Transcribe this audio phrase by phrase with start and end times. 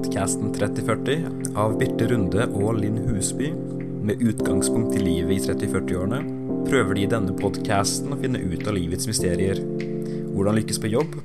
[0.00, 3.50] podkasten 3040 av Birte Runde og Linn Husby.
[4.06, 6.20] Med utgangspunkt i livet i 30-40-årene
[6.64, 9.60] prøver de i denne podkasten å finne ut av livets mysterier.
[10.30, 11.18] Hvordan lykkes på jobb,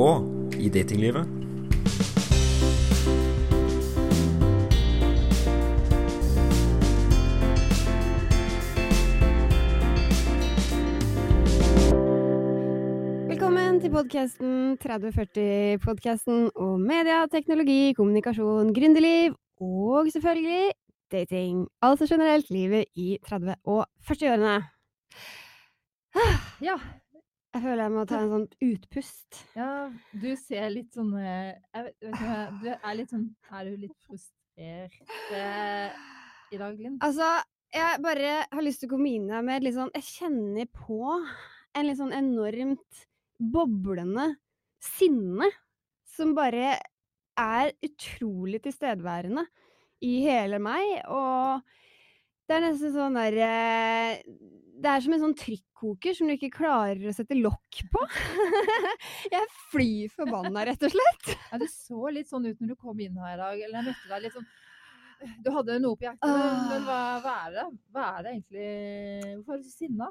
[0.00, 1.41] og i datinglivet.
[14.12, 19.32] Podkasten 3040-podkasten om media, teknologi, kommunikasjon, gründerliv
[19.64, 20.72] og selvfølgelig
[21.12, 21.62] dating.
[21.80, 24.58] Altså generelt livet i 30- og 40-årene.
[26.60, 26.74] Ja,
[27.54, 29.38] Jeg føler jeg må ta en sånn utpust.
[29.56, 33.64] ja, du ser litt sånn eh, jeg vet, vet ikke, Du er litt sånn Er
[33.70, 35.96] du litt frustrert eh,
[36.52, 36.98] i dag, Linn?
[37.00, 37.30] Altså,
[37.72, 41.00] jeg bare har lyst til å komme inn her med litt sånn Jeg kjenner på
[41.16, 43.04] en litt sånn enormt
[43.52, 44.28] boblende
[44.82, 45.48] sinne
[46.12, 46.76] som bare
[47.40, 49.44] er utrolig tilstedeværende
[50.04, 51.62] i hele meg, og
[52.48, 54.18] det er nesten sånn der eh,
[54.82, 58.02] Det er som en sånn trykkoker som du ikke klarer å sette lokk på.
[59.30, 61.30] jeg er fly forbanna, rett og slett.
[61.52, 63.62] Ja, det så litt sånn ut når du kom inn her i dag.
[63.62, 64.50] Eller jeg møtte deg litt sånn
[65.46, 67.66] Du hadde noe på hjertet, men- men hva, hva er det?
[67.94, 70.08] Hva er det egentlig Hvorfor er du så sinna?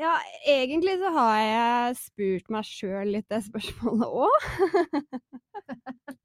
[0.00, 0.14] Ja,
[0.48, 4.36] egentlig så har jeg spurt meg sjøl litt det spørsmålet òg.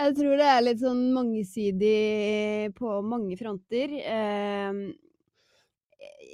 [0.00, 3.94] jeg tror det er litt sånn mangesidig på mange fronter.
[4.04, 4.82] Ehm,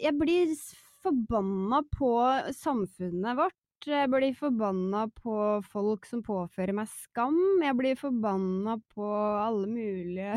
[0.02, 0.50] Jeg blir
[1.02, 2.10] forbanna på
[2.54, 3.54] samfunnet vårt.
[3.86, 5.34] Jeg blir forbanna på
[5.70, 7.36] folk som påfører meg skam.
[7.62, 10.34] Jeg blir forbanna på alle mulige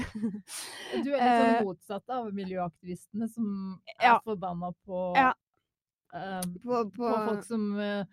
[1.01, 3.47] Du er litt Eh, sånn motsatt av miljøaktivistene som
[3.97, 4.19] er Ja.
[4.25, 5.31] forbanna på, Ja.
[6.13, 8.05] Eh, på, på på folk som eh,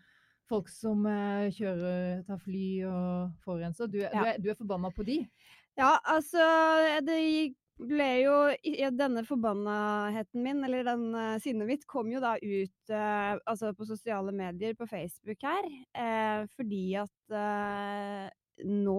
[0.47, 3.89] Folk som eh, kjører, tar fly og forurenser.
[3.91, 4.11] Du, Ja.
[4.15, 5.17] du, er- du er forbanna på de?
[5.77, 6.39] Ja, altså
[7.03, 7.17] Det
[7.83, 8.37] ble jo
[8.97, 13.85] Denne forbannaheten min, eller den uh, sinnet mitt, kom jo da ut uh, altså på
[13.85, 15.67] sosiale medier, på Facebook her.
[15.99, 17.35] uh, fordi at
[18.65, 18.97] nå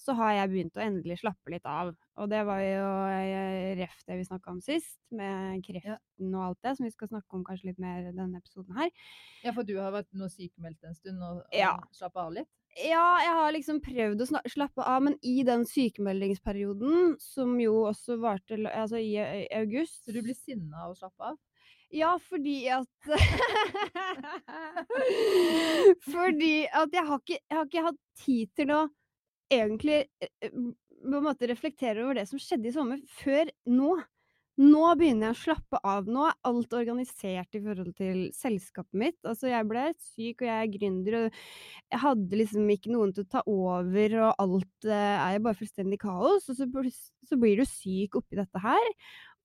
[0.00, 1.92] så har jeg begynt å endelig slappe litt av.
[2.20, 6.60] Og det var jo uh, ref det vi snakka om sist, med kreften og alt
[6.66, 8.92] det, som vi skal snakke om kanskje litt mer i denne episoden her.
[9.44, 11.76] Ja, for du har vært nå sykemeldt en stund og, og Ja.
[11.96, 12.50] slappa av litt?
[12.78, 18.16] Ja, jeg har liksom prøvd å slappe av, men i den sykemeldingsperioden, som jo også
[18.22, 21.40] varte altså i, i august Så du blir sinna av å slappe av?
[21.90, 22.88] Ja, fordi at
[26.12, 28.84] Fordi at jeg har, ikke, jeg har ikke hatt tid til å
[29.50, 30.54] egentlig eh, eh,
[31.00, 33.94] på en måte reflektere over det som skjedde i sommer, før nå.
[34.60, 36.08] Nå begynner jeg å slappe av.
[36.10, 39.16] Nå er alt organisert i forhold til selskapet mitt.
[39.24, 41.38] Altså, jeg ble syk, og jeg er gründer, og
[41.94, 46.00] jeg hadde liksom ikke noen til å ta over, og alt eh, er bare fullstendig
[46.02, 46.50] kaos.
[46.52, 46.68] Og så,
[47.30, 48.92] så blir du syk oppi dette her.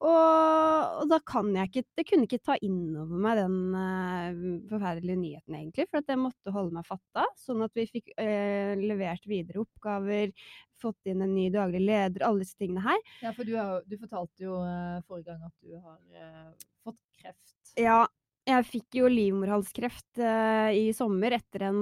[0.03, 4.41] Og, og da kan jeg ikke Jeg kunne ikke ta inn over meg den uh,
[4.69, 5.87] forferdelige nyheten, egentlig.
[5.87, 10.33] For at jeg måtte holde meg fatta, sånn at vi fikk uh, levert videre oppgaver,
[10.81, 12.99] fått inn en ny daglig leder, alle disse tingene her.
[13.23, 16.51] Ja, for du, har, du fortalte jo uh, forrige gang at du har
[16.83, 17.55] fått kreft.
[17.79, 18.03] Ja,
[18.45, 20.19] jeg fikk jo livmorhalskreft
[20.77, 21.79] i sommer etter en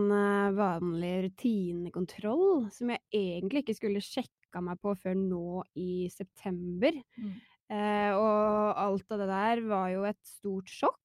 [0.56, 6.96] vanlig rutinekontroll, som jeg egentlig ikke skulle sjekka meg på før nå i september.
[7.19, 7.35] Mm.
[7.73, 11.00] Eh, og alt av det der var jo et stort sjokk.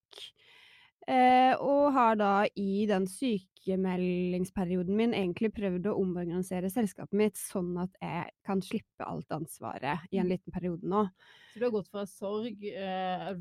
[1.09, 7.71] Eh, og har da i den sykemeldingsperioden min egentlig prøvd å omorganisere selskapet mitt sånn
[7.81, 10.35] at jeg kan slippe alt ansvaret i en Mm.
[10.35, 11.07] liten periode nå.
[11.53, 13.33] Så du har gått fra sorg, eh,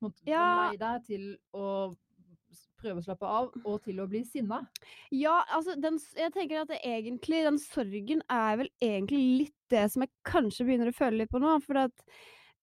[0.00, 0.70] på Ja.
[0.78, 1.96] deg, til å
[2.80, 4.68] prøve å slappe av, og til å bli sinna.
[5.10, 10.02] Ja, altså den, jeg tenker at egentlig, den sorgen er vel egentlig litt det som
[10.02, 11.60] jeg kanskje begynner å føle litt på nå.
[11.62, 11.92] For at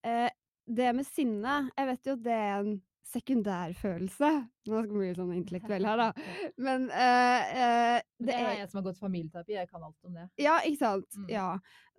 [0.06, 0.30] eh,
[0.68, 2.78] det med sinne Jeg vet jo at det er en
[3.08, 4.30] sekundærfølelse.
[4.68, 6.07] Nå skal vi bli sånn intellektuell her, da.
[6.66, 10.18] Men eh, eh, Det det er jeg som har gått familieterapi, jeg kan alt om
[10.19, 10.25] det.
[10.44, 11.07] Ja, ikke sant.
[11.16, 11.30] Mm.
[11.31, 11.48] Ja.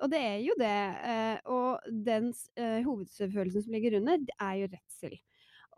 [0.05, 0.77] Og det er jo det.
[1.13, 2.29] Eh, og den
[2.61, 5.17] eh, hovedfølelsen som ligger under, det er jo redsel.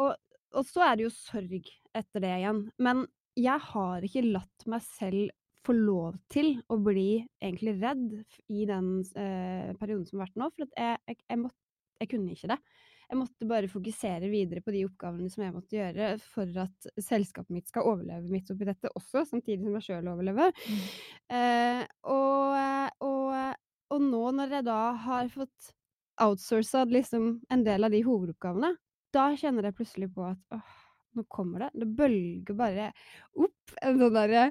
[0.02, 0.16] Og,
[0.58, 2.64] og så er det jo sorg etter det igjen.
[2.82, 3.06] Men
[3.38, 5.30] jeg har ikke latt meg selv
[5.66, 8.14] få lov til å bli egentlig redd
[8.50, 10.48] i den eh, perioden som har vært nå.
[10.56, 11.58] For at jeg, jeg, jeg, måtte,
[12.00, 12.58] jeg kunne ikke det.
[13.10, 17.50] Jeg måtte bare fokusere videre på de oppgavene som jeg måtte gjøre for at selskapet
[17.56, 20.54] mitt skal overleve midt oppi dette også, samtidig som jeg sjøl overlever.
[21.30, 23.56] Eh, og, og,
[23.90, 25.72] og nå når jeg da har fått
[26.20, 28.76] outsourca liksom en del av de hovedoppgavene,
[29.10, 30.78] da kjenner jeg plutselig på at åh,
[31.18, 31.70] nå kommer det.
[31.82, 32.90] Det bølger bare
[33.40, 34.44] opp en sånn derre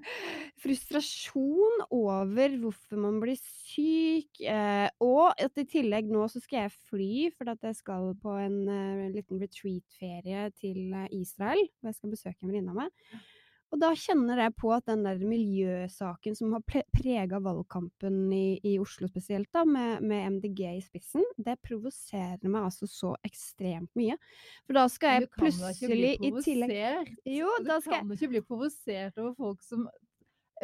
[0.64, 6.78] frustrasjon over hvorfor man blir syk, eh, og at i tillegg nå så skal jeg
[6.92, 12.00] fly, for at jeg skal på en en liten retreat-ferie til eh, Israel, hvor jeg
[12.00, 13.22] skal besøke en venninne av meg.
[13.70, 18.74] Og da kjenner jeg på at den der miljøsaken som har prega valgkampen i, i,
[18.82, 24.18] Oslo spesielt, da, med, med, MDG i spissen, det provoserer meg altså så ekstremt mye.
[24.66, 29.22] For da skal jeg plutselig i tillegg Jo, da skal Du kan ikke bli provosert
[29.22, 29.86] over folk som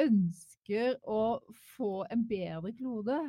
[0.02, 1.40] ønsker å
[1.76, 3.22] få en bedre klode.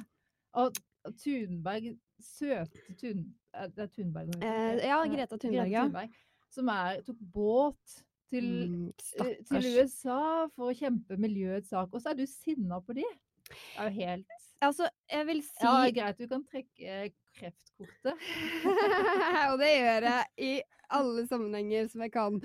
[0.56, 0.78] Og
[1.20, 3.26] Thunberg, søte Thun...
[3.56, 4.34] Det er Thunberg?
[4.44, 5.70] Eh, ja, Greta Thunberg.
[5.70, 6.16] Greta Thunberg
[6.56, 8.00] som er, tok båt
[8.32, 8.88] til, mm,
[9.24, 10.20] eh, til, USA
[10.54, 13.06] for å kjempe miljøets sak, og så er du sinna på de.
[13.46, 18.26] Det er jo helt Altså, jeg vil si Ja, greit, du kan trekke kreftkortet.
[19.50, 20.54] og det gjør jeg i
[20.94, 22.40] alle sammenhenger som jeg kan.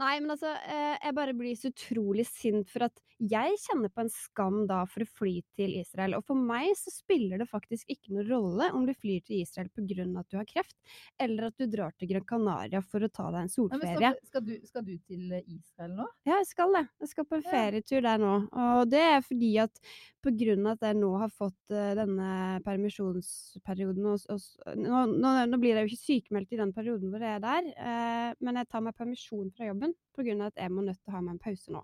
[0.00, 4.02] Nei, men altså, eh, jeg bare blir så utrolig sint for at jeg kjenner på
[4.02, 6.18] en skam da for å fly til Israel.
[6.18, 9.70] Og for meg så spiller det faktisk ikke noen rolle om du flyr til Israel
[9.72, 10.04] pga.
[10.20, 10.76] at du har kreft,
[11.18, 13.96] eller at du drar til Gran Canaria for å ta deg en solferie.
[13.96, 16.08] Skal, skal, du, skal, du, til Israel nå?
[16.28, 16.84] Ja, jeg skal det.
[17.00, 18.34] Jeg skal på en ferietur der nå.
[18.66, 19.80] Og det er fordi at
[20.26, 20.56] pga.
[20.74, 25.92] at jeg nå har fått uh, denne permisjonsperioden og, nå, nå, nå, blir jeg jo
[25.92, 29.50] ikke sykemeldt i den perioden hvor jeg er der, eh, men jeg tar meg permisjon
[29.56, 30.36] fra jobben pga.
[30.48, 31.82] at jeg må nødt til å ha meg en pause nå.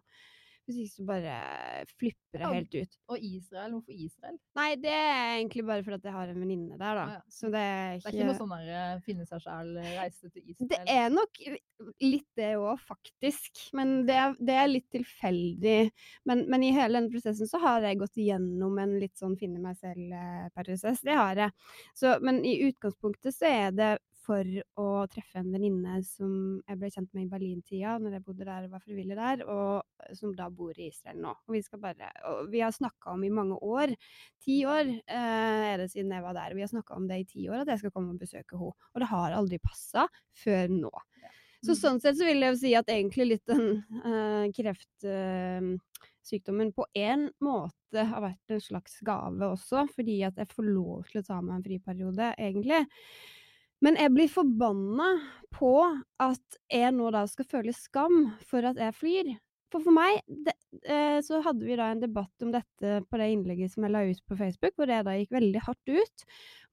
[0.66, 1.36] Hvis ikke så bare
[1.98, 2.98] flipper det helt ut.
[3.10, 3.72] Og Israel?
[3.74, 4.36] Hvorfor Israel?
[4.58, 7.02] Nei, det er egentlig bare fordi jeg har en venninne der, da.
[7.02, 7.22] Ah, ja.
[7.34, 9.96] Så det er ikke Det er ikke noe sånn der eh, finne seg sjæl, eh,
[9.98, 10.70] reise til Israel?
[10.70, 11.42] Det er nok
[12.04, 13.64] litt det òg, faktisk.
[13.78, 15.78] Men det er, det er litt tilfeldig.
[16.30, 19.62] Men, men, i hele denne prosessen så har jeg gått igjennom en litt sånn finne
[19.62, 21.02] meg selv-prosess.
[21.02, 21.56] Det har jeg.
[21.98, 24.46] Så, men i utgangspunktet så er det for
[24.78, 26.32] å treffe en venninne som
[26.68, 30.16] jeg ble kjent med i Berlin-tida, når jeg bodde der og var frivillig der, og
[30.18, 31.32] som da bor i Israel nå.
[31.48, 33.94] Og vi, bare, og vi har snakka om i mange år,
[34.42, 37.30] ti år eh, er det siden jeg var der, vi har snakka om det i
[37.34, 38.90] ti år at jeg skal komme og besøke henne.
[38.92, 40.02] Og det har aldri passa
[40.44, 40.92] før nå.
[41.62, 41.78] Så mm.
[41.78, 43.66] sånn sett så vil jeg jo si at egentlig litt den
[44.02, 50.50] eh, kreftsykdommen eh, på en måte har vært en slags gave også, fordi at jeg
[50.50, 52.80] får lov til å ta meg en friperiode, egentlig.
[53.82, 55.12] Men jeg blir forbanna
[55.52, 55.74] på
[56.22, 59.32] at jeg nå da skal føle skam for at jeg flyr.
[59.72, 60.52] For for meg det,
[60.84, 64.02] eh, så hadde vi da en debatt om dette på det innlegget som jeg la
[64.04, 66.24] ut på Facebook, hvor jeg da gikk veldig hardt ut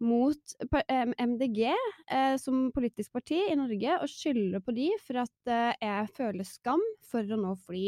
[0.03, 5.53] mot eh, MDG eh, som politisk parti i Norge, og skylder på de for at
[5.53, 7.85] eh, jeg føler skam for å nå fly.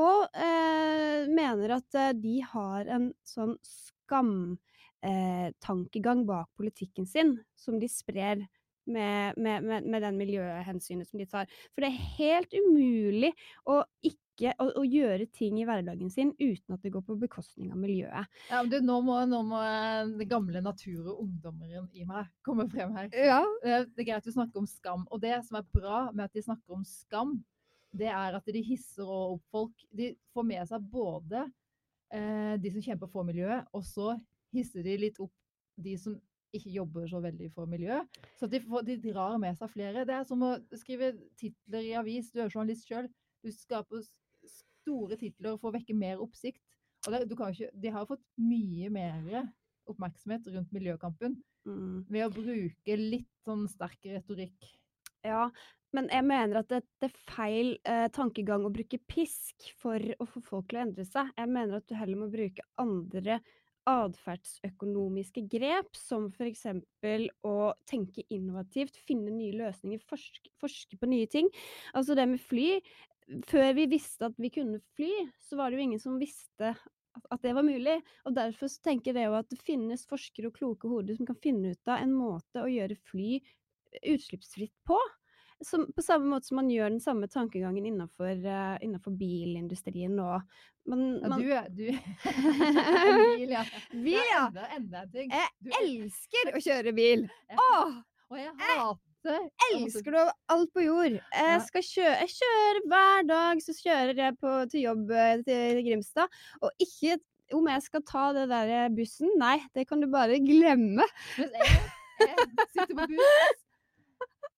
[0.00, 4.56] Og eh, mener at eh, de har en sånn skam
[5.06, 8.46] eh, tankegang bak politikken sin, som de sprer
[8.90, 11.50] med, med, med, med, den miljøhensynet som de tar.
[11.74, 13.30] For det er helt umulig
[13.68, 17.74] å ikke å, å, gjøre ting i hverdagen sin uten at det går på bekostning
[17.74, 18.30] av miljøet.
[18.48, 19.60] Ja, men du, nå må, nå må
[20.16, 23.10] den gamle natur- og ungdommeren i meg komme frem her.
[23.12, 23.42] Ja.
[23.62, 25.04] Det er greit å snakke om skam.
[25.12, 27.36] Og det som er bra med at de snakker om skam,
[27.90, 29.86] det er at de hisser opp folk.
[29.92, 31.44] De får med seg både
[32.14, 34.14] eh, de som kjemper for miljøet, og så
[34.54, 35.34] hisser de litt opp
[35.80, 36.16] de som
[36.56, 38.00] ikke jobber så veldig for miljø.
[38.38, 40.04] Så de, får, de, drar med seg flere.
[40.06, 42.32] Det er som å skrive titler i avis.
[42.34, 43.06] Du er journalist sjøl.
[43.44, 44.02] Du skaper
[44.50, 46.62] store titler for å vekke mer oppsikt.
[47.06, 49.46] Og det, ikke, de har fått mye mer
[49.90, 52.10] oppmerksomhet rundt miljøkampen mm.
[52.10, 54.68] ved å bruke litt sånn sterk retorikk.
[55.26, 55.48] Ja,
[55.96, 60.42] men jeg mener at det, er feil eh, tankegang å bruke pisk for å få
[60.46, 61.32] folk til å endre seg.
[61.36, 63.40] Jeg mener at du heller må bruke andre
[63.88, 66.66] atferdsøkonomiske grep, som f.eks.
[67.46, 67.56] å
[67.88, 71.50] tenke innovativt, finne nye løsninger, forske, forske, på nye ting.
[71.94, 72.70] Altså det med fly.
[73.46, 76.72] Før vi visste at vi kunne fly, så var det jo ingen som visste
[77.30, 78.00] at det var mulig.
[78.26, 81.90] Og derfor tenker jeg at det finnes forskere og kloke hoder som kan finne ut
[81.90, 83.38] av en måte å gjøre fly
[84.06, 84.98] utslippsfritt på
[85.64, 90.30] som, på samme måte som man gjør den samme tankegangen innenfor, uh, innenfor bilindustrien nå.
[90.88, 91.86] Man, ja, du er du.
[93.36, 93.64] bil, ja.
[93.92, 94.46] Bil, ja.
[94.48, 95.30] Enda, enda en ting.
[95.34, 97.28] Jeg du, elsker å kjøre bil!
[97.56, 98.00] Åh!
[98.30, 101.16] Og jeg hater jeg elsker det alt på jord.
[101.34, 106.38] Jeg, kjøre, jeg kjører hver dag, så kjører jeg på, til jobb eh, til Grimstad.
[106.64, 107.18] Og ikke
[107.52, 111.04] om jeg skal ta det der bussen, nei, det kan du bare glemme.
[111.36, 111.50] Jeg,
[112.22, 113.66] jeg sitter på buss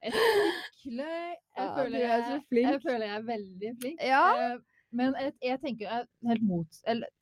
[0.02, 4.06] et skikkelig jeg, ja, føler jeg, jeg, føler jeg er veldig flink.
[4.12, 4.22] Ja.
[4.36, 7.12] Uh, men jeg, tenker jeg helt mot, eller,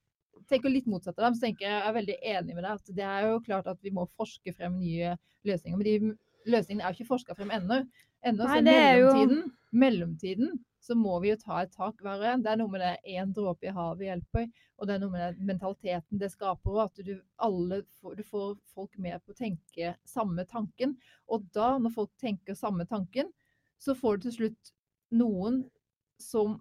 [0.51, 2.81] tenker litt motsatt av dem, så tenker jeg, jeg er veldig enig med deg.
[2.81, 5.15] at Det er jo klart at vi må forske frem nye
[5.47, 5.79] løsninger.
[5.79, 7.83] Men de løsningene er jo ikke forska frem ennå.
[8.27, 12.23] Ennå så det er jo- mellomtiden, mellomtiden så må vi jo ta et tak hver
[12.25, 12.43] en.
[12.43, 14.47] Det er noe med det én dråpe i havet hjelper,
[14.79, 18.57] og det er noe med mentaliteten det skaper Og At du, alle får, du får
[18.75, 20.97] folk med på å tenke samme tanken.
[21.29, 23.31] Og da, når folk tenker samme tanken,
[23.79, 24.73] så får du til slutt
[25.13, 25.71] noen
[26.19, 26.61] som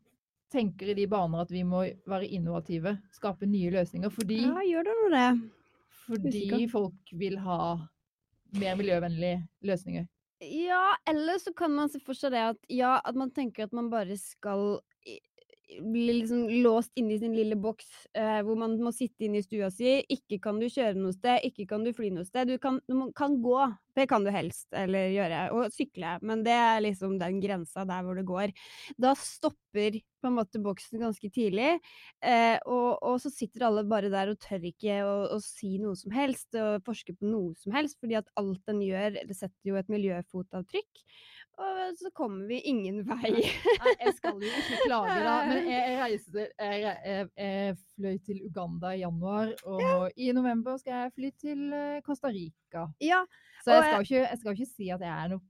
[0.51, 4.09] tenker i de baner at vi må være innovative, skape nye løsninger.
[4.11, 5.51] Fordi, Ja, gjør det nå det?
[6.09, 7.75] fordi folk vil ha
[8.53, 10.07] mer miljøvennlige løsninger.
[10.39, 13.73] Ja, eller så kan man se for seg det at ja, at man tenker at
[13.75, 14.79] man bare skal
[15.69, 19.45] i- liksom låst inne i sin lille boks, eh, hvor man må sitte inne i
[19.45, 19.99] stua si.
[20.09, 22.47] Ikke kan du kjøre noe sted, ikke kan du fly noe sted.
[22.47, 23.59] Du kan, du kan gå,
[23.95, 28.03] det kan du helst, eller gjøre, og sykle, men det er liksom den grensa der
[28.03, 28.53] hvor det går.
[28.97, 31.77] Da stopper på en måte boksen ganske tidlig,
[32.21, 35.95] eh, og, og så sitter alle bare der og tør ikke å, å si noe
[35.99, 39.71] som helst, og forske på noe som helst, fordi at alt den gjør, det setter
[39.71, 41.05] jo et miljøfotavtrykk.
[41.59, 43.33] Og så kommer vi ingen vei.
[43.33, 45.35] Nei, jeg skal jo ikke klage, da.
[45.49, 50.95] Men jeg, reiste, jeg, jeg, jeg fløy til Uganda i januar, og i november skal
[50.95, 52.87] jeg fly til eh, Costa Rica.
[53.03, 53.23] Ja,
[53.65, 55.43] Så jeg skal, ikke, jeg skal ikke si at jeg er noe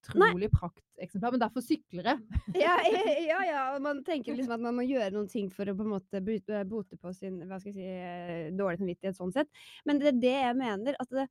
[0.00, 2.40] utrolig prakteksemplar, men derfor sykler jeg.
[2.62, 2.78] ja,
[3.30, 3.64] ja, ja.
[3.84, 6.96] Man tenker liksom at man må gjøre noen ting for å på en måte bote,
[6.96, 9.52] på sin hva skal jeg si, eh, dårlige samvittighet sånn sett.
[9.84, 10.96] Men det er det jeg mener.
[11.00, 11.28] at det,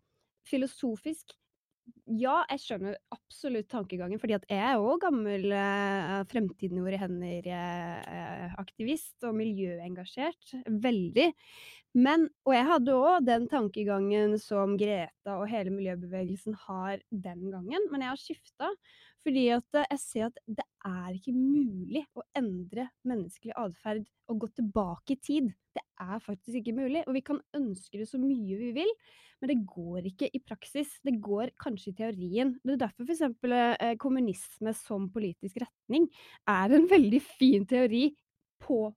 [0.48, 1.34] Filosofisk
[2.20, 7.02] ja, jeg skjønner absolutt tankegangen, fordi at jeg er òg gammel eh, Fremtiden i våre
[7.02, 10.44] hender-aktivist og miljøengasjert.
[10.84, 11.28] Veldig.
[11.98, 17.88] Men, og jeg hadde òg den tankegangen som Greta og hele miljøbevegelsen har den gangen,
[17.90, 18.70] men jeg har skifta.
[19.26, 24.44] Fordi at eh, jeg ser at det er ikke mulig å endre menneskelig atferd og
[24.44, 25.50] gå tilbake i tid.
[25.76, 27.04] Det er faktisk ikke mulig.
[27.08, 28.94] Og vi kan ønske det så mye vi vil,
[29.40, 30.96] men det går ikke i praksis.
[31.06, 32.56] Det går kanskje i teorien.
[32.64, 33.24] Det er derfor f.eks.
[33.50, 36.10] Eh, kommunisme som politisk retning
[36.50, 38.10] er en veldig fin teori
[38.64, 38.88] på,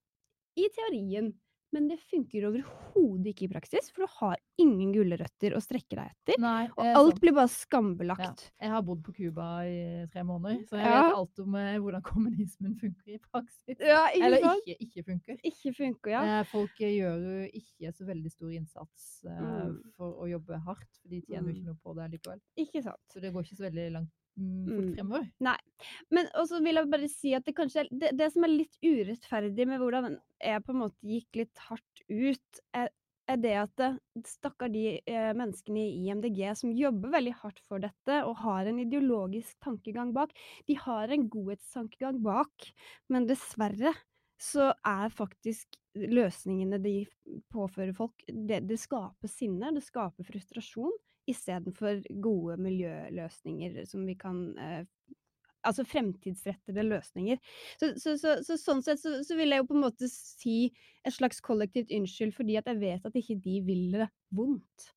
[0.59, 1.33] i teorien.
[1.73, 6.11] Men det funker overhodet ikke i praksis, for du har ingen gulrøtter å strekke deg
[6.13, 6.37] etter.
[6.43, 7.21] Nei, Og eh, alt sant.
[7.23, 7.53] blir bare ja.
[7.55, 8.43] skambelagt.
[8.61, 9.79] Jeg har bodd på Cuba i
[10.13, 11.03] tre måneder, så jeg Ja.
[11.09, 13.79] vet alt om eh, hvordan kommunismen funker i praksis.
[13.81, 14.69] Ja, ikke Eller sant?
[14.69, 15.41] ikke, ikke funker.
[15.49, 16.23] Ikke funker, ja.
[16.41, 19.79] Eh, Folk eh, gjør jo ikke så veldig stor innsats eh, Mm.
[19.97, 21.57] for å jobbe hardt, for de tjener jo Mm.
[21.57, 22.41] ikke noe på det likevel.
[22.59, 23.01] Ikke sant.
[23.09, 25.27] Så det går ikke så veldig langt mm, fremover.
[25.27, 25.45] Mm.
[25.49, 25.59] Nei.
[26.15, 28.79] Men også vil jeg bare si at det kanskje er, det, det som er litt
[28.85, 32.93] urettferdig med hvordan jeg på en måte gikk litt hardt ut, er,
[33.31, 33.85] er det at
[34.29, 38.81] stakkar de eh, menneskene i IMDg som jobber veldig hardt for dette og har en
[38.83, 40.35] ideologisk tankegang bak,
[40.69, 42.73] de har en godhetstankegang bak,
[43.13, 43.95] men dessverre
[44.43, 47.03] så er faktisk løsningene de
[47.53, 50.95] påfører folk, det, det skaper sinne, det skaper frustrasjon,
[51.31, 54.85] istedenfor gode miljøløsninger som vi kan eh,
[55.63, 57.37] Altså fremtidsrettede løsninger.
[57.79, 60.57] Så, så, så, så sånn sett så, så vil jeg jo på en måte si
[61.07, 64.89] et slags kollektivt unnskyld, fordi at jeg vet at ikke de vil det vondt.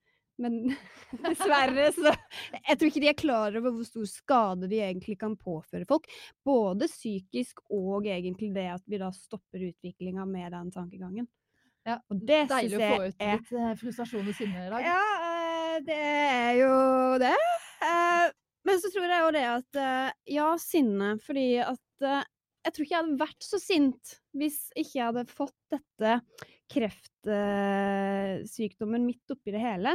[0.42, 0.58] Men
[1.26, 5.38] dessverre så Jeg tror ikke de er klar over hvor stor skade de egentlig kan
[5.40, 6.10] påføre folk.
[6.46, 11.30] Både psykisk og egentlig det at vi da stopper utviklinga med den tankegangen.
[11.86, 14.70] Ja, Og det syns Deilig å få ut er litt eh, frustrasjon og sinne i
[14.74, 14.86] dag.
[14.90, 15.02] ja,
[15.86, 16.74] det er jo
[17.22, 17.36] det.
[17.86, 18.26] Eh,
[18.66, 21.10] Men så tror jeg jo det at eh, Ja, sinne.
[21.22, 22.24] Fordi at eh,
[22.66, 24.04] jeg tror ikke jeg hadde vært så sint
[24.36, 26.16] hvis ikke jeg hadde fått dette
[26.74, 29.92] kreftsykdommen midt oppi det hele.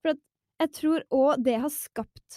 [0.00, 0.20] For at
[0.62, 2.30] jeg tror òg det har skapt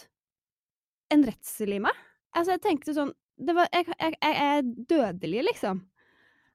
[1.14, 1.96] en redsel i meg.
[2.36, 5.76] Altså, jeg tenkte sånn det var, jeg, jeg, jeg er dødelig, liksom.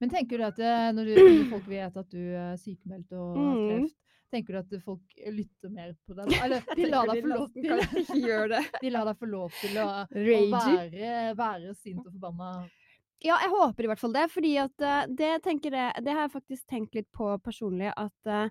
[0.04, 1.14] Men tenker du at det, når, du,
[1.54, 3.64] folk vet at du er sykemeldt og har Mm.
[3.70, 3.96] kreft,
[4.34, 6.34] tenker du at folk lytter mer på deg?
[6.44, 8.62] Eller de lar deg få lov til det.
[8.84, 12.54] De lar deg få lov til å, å være, være sint og forbanna.
[13.24, 16.26] Ja, jeg håper i hvert fall det, fordi at eh, det tenker jeg Det har
[16.26, 18.50] jeg faktisk tenkt litt på personlig, at eh,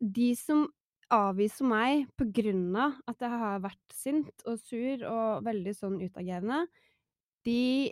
[0.00, 0.64] de som
[1.12, 5.98] avviser meg på grunn av at jeg har vært sint og sur og veldig sånn
[6.00, 6.62] utagerende,
[7.44, 7.90] de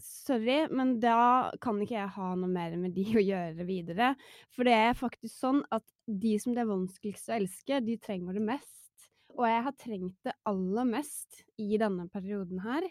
[0.00, 4.12] Sorry, men da kan ikke jeg ha noe mer med de å gjøre videre.
[4.54, 8.38] For det er faktisk sånn at de som det er vanskeligst å elske, de trenger
[8.38, 9.10] det mest.
[9.36, 12.86] Og jeg har trengt det aller mest i denne perioden her.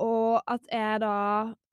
[0.00, 1.16] Og at jeg da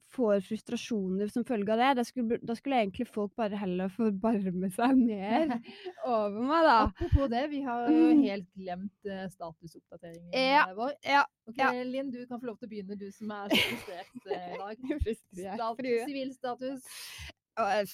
[0.10, 4.70] får frustrasjoner som følge av det, da skulle, da skulle egentlig folk bare heller forbarme
[4.74, 5.52] seg mer
[6.10, 6.78] over meg, da.
[6.88, 8.22] Apropos det, vi har jo Mm.
[8.26, 10.92] helt glemt eh, statusoppdateringen Ja, eh, vår.
[11.06, 11.70] ja, Ok, ja.
[11.86, 14.56] Linn, du kan få lov til å begynne, du som er så frustrert eh, i
[14.58, 14.76] dag.
[15.06, 15.78] Frustrert
[16.10, 16.82] Sivilstatus.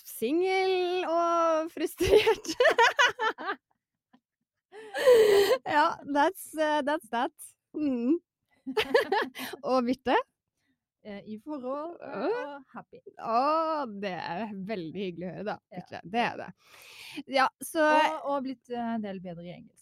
[0.05, 2.47] Singel og frustrert.
[5.65, 7.31] ja, that's, uh, that's that.
[7.75, 8.17] Mm.
[9.63, 10.15] Og Birte?
[11.05, 12.97] Eh, I forhold og happy.
[13.21, 15.57] Å, det er veldig hyggelig å høre, da.
[15.77, 15.99] Ja.
[16.01, 16.47] Det er det.
[17.35, 19.81] Ja, så Og, og blitt eh, en del bedre i engelsk.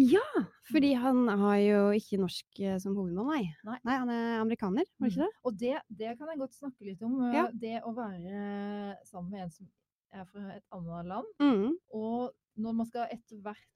[0.00, 0.24] Ja,
[0.70, 3.42] fordi han har jo ikke norsk eh, som hovedmål, nei.
[3.68, 3.96] Nei.
[3.98, 5.40] han er amerikaner, var det ikke det?
[5.44, 7.18] Og det, det kan jeg godt snakke litt om.
[7.28, 7.44] eh, Ja.
[7.52, 9.68] Det å være sammen med en som
[10.16, 11.28] er fra et annet land.
[11.44, 11.68] Mm.
[12.00, 12.32] Og
[12.64, 13.68] når man skal etter hvert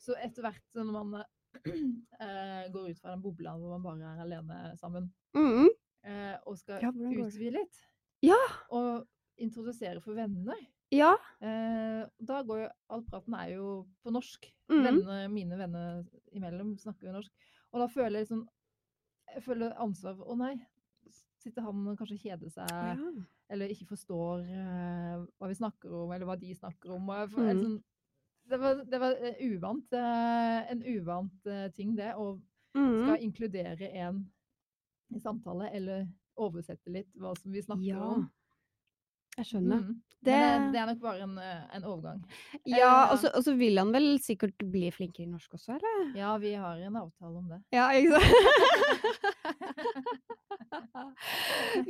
[0.00, 1.26] Så etter hvert når man eh,
[2.72, 5.68] går ut fra den bobla hvor man bare er alene sammen, Mm.
[6.04, 7.80] eh, og skal Ja, utvide litt,
[8.22, 8.36] Ja.
[8.70, 9.06] og
[9.38, 10.56] introdusere for venner
[10.92, 11.14] Ja.
[11.40, 14.46] eh, Da går jo All praten er jo på norsk.
[14.68, 14.82] Mm.
[14.84, 17.30] Venner, mine venner imellom snakker jo norsk.
[17.72, 18.48] Og da føler jeg liksom
[19.34, 20.56] Jeg føler ansvar for Å nei,
[21.38, 22.68] sitter han og kanskje kjeder seg?
[22.68, 22.96] ja.
[23.50, 27.08] eller ikke forstår eh, hva vi snakker om, eller hva de snakker om.
[27.10, 27.48] Og jeg, Mm.
[27.56, 27.82] liksom,
[28.50, 32.12] det var, det var eh, uvant, eh, en uvant eh, ting, det.
[32.16, 32.18] Å
[32.70, 33.00] Mm.
[33.02, 34.20] skal inkludere en
[35.10, 36.04] i samtale, eller
[36.38, 38.28] oversette litt hva som vi snakker Ja, om.
[39.36, 39.80] Jeg skjønner.
[39.82, 39.96] Mm.
[40.22, 41.34] Det, det, det er nok bare en,
[41.74, 42.20] en overgang.
[42.70, 46.14] ja, og så vil han vel sikkert bli flinkere i norsk også, eller?
[46.20, 47.58] Ja, vi har en avtale om det.
[47.74, 48.30] Ja, ikke sant?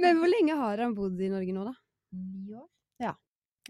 [0.00, 1.74] Men hvor lenge har han bodd i Norge nå, da?
[2.16, 2.68] Ni år?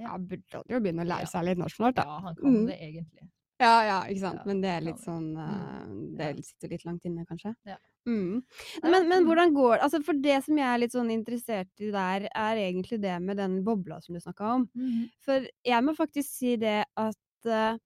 [0.00, 2.07] Ja, burde jo begynne å lære seg litt norsk snart, da.
[2.09, 2.66] Ja, han kan Mm.
[2.66, 3.28] det egentlig.
[3.61, 4.47] Ja, ja, ikke sant.
[4.49, 6.19] Men det er litt sånn Mm.
[6.19, 7.54] eh, Det sitter litt langt inne, kanskje.
[7.66, 7.76] Ja.
[8.07, 8.42] Mm.
[8.83, 9.26] Men, men mm.
[9.26, 9.83] hvordan går det?
[9.85, 13.37] Altså, for det som jeg er litt sånn interessert i der, er egentlig det med
[13.37, 14.69] den bobla som du snakka om.
[14.75, 15.11] Mm.
[15.21, 17.76] For jeg må faktisk si det at eh,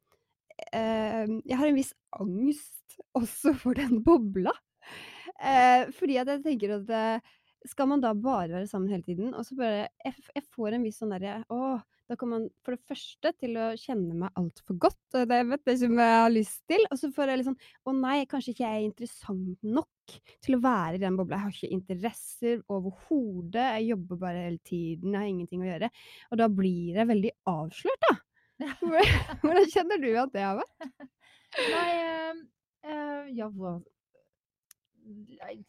[0.73, 4.52] jeg har en viss angst også for den bobla.
[5.42, 7.33] Uh, fordi at jeg tenker at uh,
[7.66, 9.33] skal man da bare være sammen hele tiden?
[9.35, 11.80] Og så bare Jeg, jeg får en viss sånn derre Å,
[12.11, 15.78] da kommer man for det første til å kjenne meg altfor godt, det vet jeg
[15.78, 16.84] ikke om jeg har lyst til.
[16.90, 20.58] Og så får jeg litt sånn Å nei, kanskje ikke jeg er interessant nok til
[20.58, 21.38] å være i den bobla.
[21.38, 23.64] Jeg har ikke interesser overhodet.
[23.78, 25.90] Jeg jobber bare hele tiden, jeg har ingenting å gjøre.
[26.30, 28.14] Og da blir jeg veldig avslørt, da.
[29.43, 31.08] Hvordan kjenner du at det har vært?
[31.75, 31.90] Nei,
[32.90, 33.78] øh, ja, hva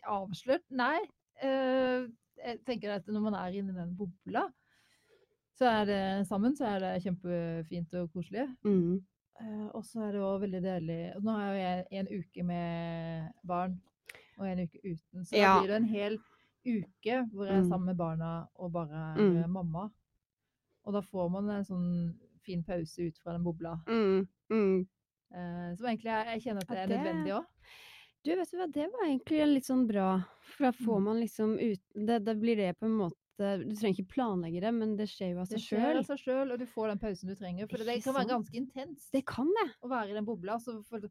[0.10, 0.64] Avslørt?
[0.72, 1.00] Nei.
[1.44, 2.06] Eh,
[2.40, 4.46] jeg tenker at når man er inni den bobla,
[5.58, 8.48] så er det sammen, så er det kjempefint og koselig.
[8.66, 9.02] Mm.
[9.42, 13.74] Uh, og så er det òg veldig deilig Nå har jeg en uke med barn
[14.38, 15.56] og en uke uten, så Ja.
[15.56, 16.18] da blir det en hel
[16.66, 17.70] uke hvor jeg er Mm.
[17.70, 19.38] sammen med barna og bare Mm.
[19.44, 19.90] eh, mamma.
[20.86, 22.14] Og da får man en sånn
[22.46, 23.76] fin pause ut fra den bobla.
[23.88, 24.28] Mm.
[24.50, 24.88] Mm.
[25.36, 27.46] Uh, som egentlig jeg, jeg kjenner at det er nødvendig òg.
[28.24, 30.24] Du, vet du hva, det var egentlig litt sånn bra.
[30.56, 31.04] For da får Mm.
[31.04, 34.72] man liksom ut det, Da blir det på en måte Du trenger ikke planlegge det,
[34.74, 35.98] men det skjer jo av Det seg skjer sjøl.
[36.00, 37.68] av seg sjøl, og du får den pausen du trenger.
[37.68, 39.68] For det kan være ganske intenst Det kan det.
[39.84, 40.56] å være i den bobla.
[40.64, 41.04] Så for,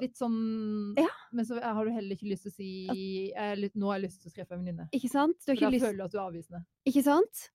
[0.00, 1.10] litt sånn Ja.
[1.32, 2.70] Men så har du heller ikke lyst til å si
[3.36, 4.88] er litt, 'Nå har jeg lyst til å treffe en venninne'.
[4.96, 5.36] Ikke sant?
[5.44, 6.64] Du For har da lyst føler du at du er avvisende.
[6.88, 7.50] Ikke sant?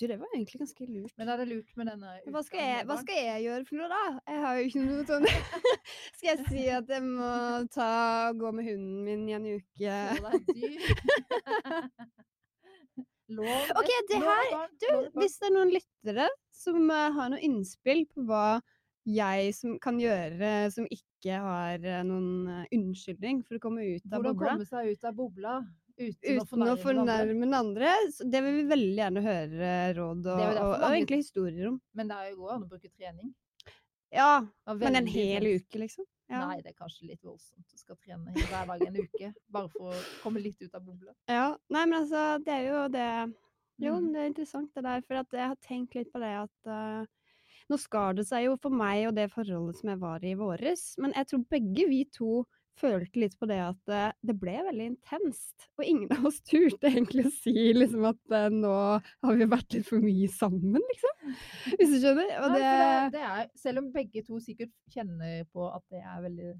[0.00, 1.12] Du, det var egentlig ganske lurt.
[1.18, 3.88] Men er det lurt med denne Hva skal, jeg, hva skal jeg gjøre for noe,
[3.88, 4.20] da?
[4.32, 5.26] Jeg har jo ikke noe sånn
[6.16, 9.64] Skal jeg si at jeg må ta gå med hunden min i en uke?
[9.76, 10.80] det er dyr.
[13.30, 18.04] Lån Ok, det her- Du, hvis det er noen lyttere som uh, har noe innspill
[18.10, 18.60] på hva
[19.08, 24.04] jeg som kan gjøre som ikke har uh, noen eh, unnskyldning for å komme ut
[24.10, 25.54] av Hvordan bobla, komme seg ut av bobla
[26.00, 26.84] uten, å uten å fornærme andre.
[26.84, 27.94] fornærme den andre,
[28.34, 31.80] det vil vi veldig gjerne høre råd og, og, og egentlig historier om.
[31.94, 33.34] Men det er jo godt an å bruke trening.
[34.10, 34.30] Ja,
[34.74, 36.04] men en hel uke, liksom.
[36.30, 36.44] Ja.
[36.46, 39.32] Nei, det er kanskje litt voldsomt Du skal trene hver dag en uke.
[39.50, 41.14] Bare for å komme litt ut av bobla.
[41.26, 43.06] Ja, nei, men altså, det er jo det
[43.80, 44.12] Jo, Mm.
[44.12, 47.06] det er interessant det der, for at jeg har tenkt litt på det at uh,
[47.70, 50.38] Nå skar det seg jo for meg og det forholdet som jeg var i i
[50.38, 52.44] våres, men jeg tror begge vi to
[52.78, 55.66] følte litt på det at eh, det ble veldig intenst.
[55.78, 59.74] Og ingen av oss turte egentlig å si liksom at eh, nå har vi vært
[59.76, 61.34] litt for mye sammen, liksom.
[61.76, 62.30] Hvis du skjønner?
[62.40, 66.00] Og Nei, det, det, det er, selv om begge to sikkert kjenner på at det
[66.04, 66.50] er veldig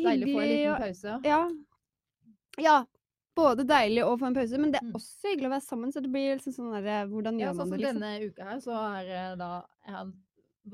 [0.00, 1.18] deilig å få en liten pause.
[1.26, 1.40] Ja.
[2.60, 2.78] ja.
[3.38, 4.94] Både deilig å få en pause, men det er Mm.
[4.98, 5.92] også hyggelig å være sammen.
[5.94, 8.00] Så det blir liksom sånn der, Hvordan Ja, gjør sånn man det, liksom?
[8.02, 9.50] denne uka her, så er det da
[9.86, 10.12] jeg har en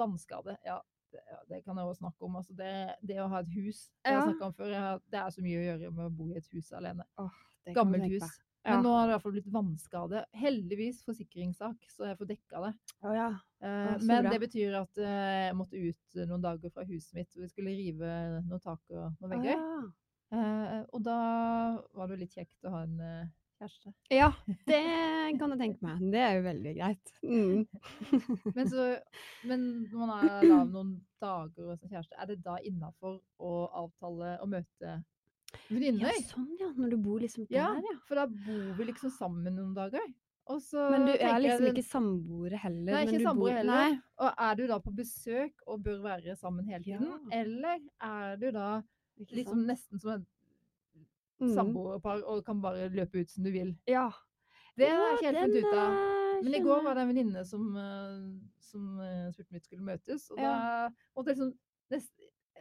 [0.00, 0.56] vannskade.
[0.66, 2.36] Ja, det, ja, det kan jeg også snakke om.
[2.40, 2.72] Altså det,
[3.06, 4.24] det å ha et hus, det Ja.
[4.26, 6.50] jeg om før, jeg det er så mye å gjøre med å bo i et
[6.52, 7.06] hus alene.
[7.66, 8.26] Det Gammelt hus.
[8.66, 8.74] Ja.
[8.74, 10.24] Men nå har det i hvert fall blitt vannskade.
[10.34, 12.72] Heldigvis forsikringssak, så jeg får dekka det.
[13.06, 13.28] Oh, ja.
[13.62, 17.30] Eh, men det betyr at eh, jeg måtte ut noen dager fra huset mitt.
[17.36, 18.10] og Vi skulle rive
[18.42, 19.62] noen tak og noen vegger.
[19.62, 19.86] Ah.
[20.34, 21.18] Eh, og da
[21.94, 23.28] var det litt kjekt å ha en eh,
[23.60, 23.92] kjæreste.
[24.12, 24.30] Ja,
[24.70, 24.82] det
[25.40, 26.04] kan jeg tenke meg.
[26.12, 27.12] Det er jo veldig greit.
[27.22, 27.66] Mm.
[28.56, 28.86] Men, så,
[29.48, 33.54] men når man er lav noen dager som en kjæreste, er det da innafor å
[33.84, 34.96] avtale å møte
[35.72, 36.68] Ja, sånn ja.
[36.76, 37.98] Når du bor liksom Ja, der, ja.
[38.08, 40.04] for da bor vi liksom sammen noen dager.
[40.52, 42.92] Og så Men du er liksom ikke samboere heller.
[42.92, 43.72] Nei, ikke samboere heller.
[43.72, 43.96] Nei.
[44.22, 47.08] Og er du da på besøk og bør være sammen hele tiden?
[47.08, 47.40] Ja.
[47.40, 48.68] Eller er du da
[49.32, 50.28] liksom nesten som et
[51.40, 51.50] Mm.
[51.54, 53.74] samboerpar og kan bare løpe ut som du vil?
[53.86, 54.08] Ja.
[54.76, 55.90] Det har jeg ikke helt funnet ut av.
[55.90, 56.42] av.
[56.44, 59.84] Men i går var det en venninne som, eh, som eh, spurte om vi skulle
[59.84, 61.52] møtes, og da måtte jeg liksom
[61.90, 62.12] nest,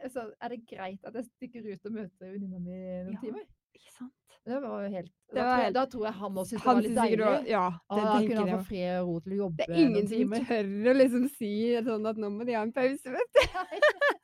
[0.02, 3.20] altså, Er det greit at jeg stikker ut og møter venninna mi noen Ja.
[3.20, 3.44] timer?
[3.76, 4.12] Ikke sant?
[4.46, 6.62] Det var jo helt Det da, var tror jeg, da tror jeg han også syntes
[6.64, 7.48] det var litt deilig.
[7.50, 10.06] Ja, det da kunne han få fred og ro til å jobbe Det er ingen
[10.08, 10.44] som timer.
[10.46, 11.52] tør å liksom si
[11.88, 13.40] sånn at nå må de ha en pause, vet du.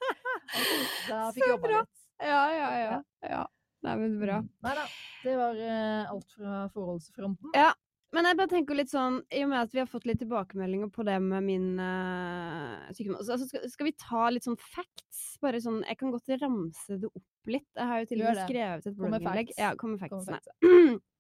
[1.09, 1.81] Da fikk Så jobba bra.
[1.81, 1.99] litt.
[2.23, 3.03] Ja, ja, ja.
[3.29, 3.43] ja.
[3.83, 4.43] Nei, men bra.
[4.43, 4.51] Mm.
[4.67, 4.85] Nei da.
[5.23, 7.57] Det var uh, alt fra forholdsfronten.
[7.59, 7.73] Ja.
[8.13, 10.91] Men jeg bare tenker litt sånn, i og med at vi har fått litt tilbakemeldinger
[10.93, 15.23] på det med min uh, sykdom altså, skal, skal vi ta litt sånn facts?
[15.41, 17.71] Bare sånn, Jeg kan godt ramse det opp litt.
[17.73, 19.55] Jeg har jo til og med skrevet et blogginnlegg.
[19.55, 19.63] facts.
[19.65, 21.01] Ja, kom med Kom med med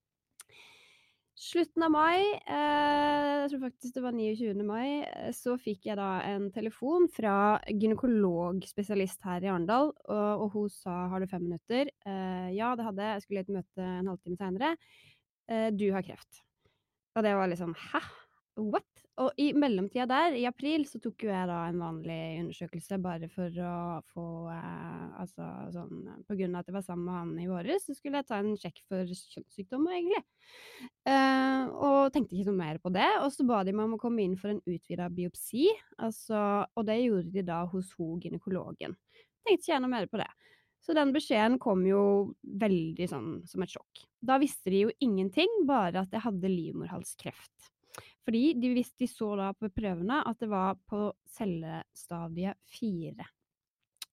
[1.42, 4.62] Slutten av mai, eh, jeg tror faktisk det var 29.
[4.62, 10.54] mai, eh, så fikk jeg da en telefon fra gynekologspesialist her i Arendal, og, og
[10.54, 11.90] hun sa 'har du fem minutter'?
[12.06, 13.14] Eh, ja, det hadde jeg.
[13.14, 14.76] Jeg skulle i et møte en halvtime seinere.
[15.74, 16.44] Du har kreft.
[17.16, 18.21] Og det var liksom 'hæ?
[18.56, 22.96] What?' Og i mellomtida der, i april, så tok jo jeg da en vanlig undersøkelse
[23.04, 23.72] bare for å
[24.14, 27.84] få eh, Altså sånn På grunn av at jeg var sammen med han i våres,
[27.86, 30.22] så skulle jeg ta en sjekk for kjønnssykdommer, egentlig.
[31.12, 33.08] Eh, og tenkte ikke noe mer på det.
[33.22, 35.68] Og så ba de meg om å komme inn for en utvida biopsi,
[36.00, 36.40] altså,
[36.72, 38.96] og det gjorde de da hos ho gynekologen.
[39.44, 40.30] Tenkte ikke jeg noe mer på det.
[40.82, 42.02] Så den beskjeden kom jo
[42.58, 44.02] veldig sånn som et sjokk.
[44.24, 47.71] Da visste de jo ingenting, bare at jeg hadde livmorhalskreft.
[48.22, 53.26] Fordi de, visste, de så da på prøvene at det var på cellestadie fire.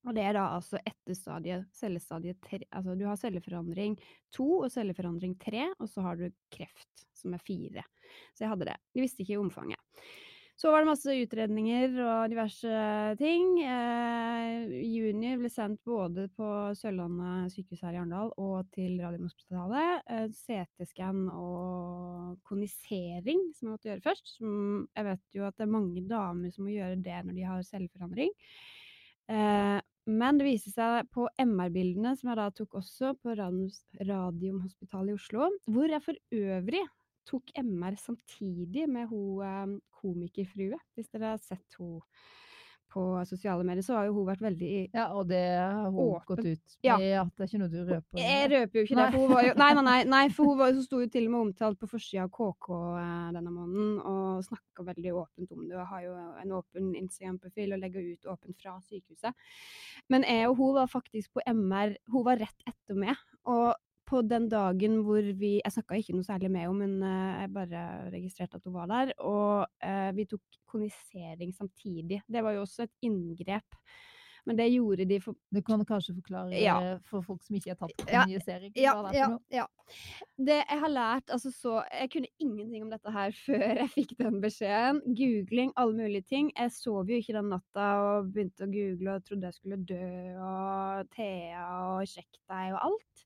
[0.07, 2.61] Og det er da altså etter stadiet, cellestadie tre.
[2.71, 3.97] Altså du har celleforandring
[4.33, 7.83] to og celleforandring tre, og så har du kreft, som er fire.
[8.33, 8.77] Så jeg hadde det.
[8.95, 9.81] De visste ikke omfanget.
[10.59, 12.79] Så var det masse utredninger og diverse
[13.15, 13.61] ting.
[13.63, 20.25] Eh, juni ble sendt både på Sørlandet sykehus her i Arendal og til Radiumhospitalet eh,
[20.35, 24.33] CT-skann og konisering, som jeg måtte gjøre først.
[24.35, 24.59] Som
[24.99, 27.65] jeg vet jo at det er mange damer som må gjøre det når de har
[27.69, 28.35] celleforandring.
[29.31, 29.79] Eh,
[30.11, 35.53] men det viser seg på MR-bildene, som jeg da tok også på Radiumhospitalet i Oslo,
[35.71, 36.83] hvor jeg for øvrig
[37.29, 40.77] tok MR samtidig med hun eh, komikerfrue.
[40.97, 41.99] Hvis dere har sett hun
[42.89, 46.23] på sosiale medier, så har jo hun vært veldig Ja, og det har hun Åpen.
[46.25, 46.95] gått ut Ja.
[47.21, 48.17] at det er ikke noe du røper.
[48.17, 49.11] Jeg røper jo ikke det, Nei.
[49.13, 51.27] for hun var jo Nei, nei, nei, nei for hun var, hun sto jo til
[51.27, 52.69] og med omtalt på forsida av KK
[53.03, 55.77] eh, denne måneden og snakker veldig åpent om det.
[55.77, 59.37] Og har jo en åpen Instagram-profil og legger ut åpent fra sykehuset.
[60.09, 63.21] Men jeg og hun var faktisk på MR Hun var rett etter meg.
[63.45, 63.75] Og
[64.09, 67.53] på den dagen hvor vi Jeg snakka ikke noe særlig med henne, men eh, jeg
[67.53, 69.13] bare registrerte at hun var der.
[69.21, 72.23] Og eh, vi tok konisering samtidig.
[72.27, 73.77] Det var jo også et inngrep.
[74.47, 76.97] Men det gjorde de for Du kan kanskje forklare Ja.
[77.05, 79.65] for folk som ikke har tatt Ja, kommunisering, Ja, ja, ja.
[80.39, 84.15] Det jeg har lært, altså så Jeg kunne ingenting om dette her før jeg fikk
[84.17, 85.01] den beskjeden.
[85.13, 86.51] Googling, alle mulige ting.
[86.57, 90.01] Jeg sov jo ikke den natta og begynte å google og trodde jeg skulle dø,
[90.39, 91.67] og Thea
[91.99, 93.25] og sjekk deg og alt.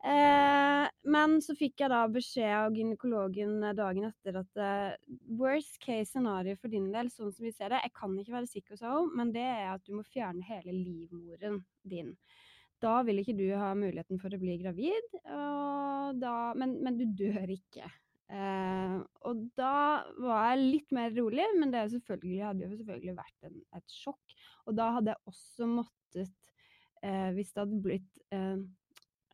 [0.00, 5.76] Eh, men så fikk jeg da beskjed av gynekologen eh, dagen etter at uh, worst
[5.82, 8.80] case scenario for din del, sånn som vi ser det, jeg kan ikke være sikker,
[8.80, 12.14] sa men det er at du må fjerne hele livmoren din.
[12.80, 17.52] Da vil ikke du ha muligheten for å bli gravid, da, men, men du dør
[17.52, 17.90] ikke.
[18.30, 18.94] Eh,
[19.26, 23.92] og da var jeg litt mer rolig, men det hadde jo selvfølgelig vært en, et
[23.92, 24.36] sjokk.
[24.64, 26.52] Og da hadde jeg også måttet,
[27.02, 28.08] eh, hvis det hadde blitt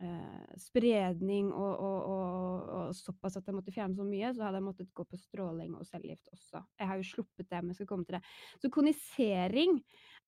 [0.03, 4.61] eh, spredning og, og, og, og såpass at jeg måtte fjerne så mye, så hadde
[4.61, 6.63] jeg måttet gå på stråling og cellegift også.
[6.79, 8.23] Jeg har jo sluppet det, men jeg skal komme til det.
[8.63, 9.81] Så konisering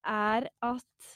[0.08, 1.12] er at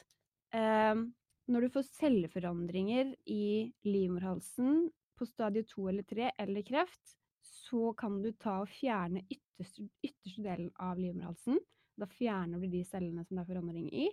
[0.55, 1.03] eh,
[1.51, 4.87] når du får celleforandringer i livmorhalsen
[5.19, 10.43] på stadie to eller tre eller kreft, så kan du ta og fjerne ytterste, ytterste
[10.45, 11.59] delen av livmorhalsen.
[11.99, 14.07] Da fjerner du de cellene som det er forandring i,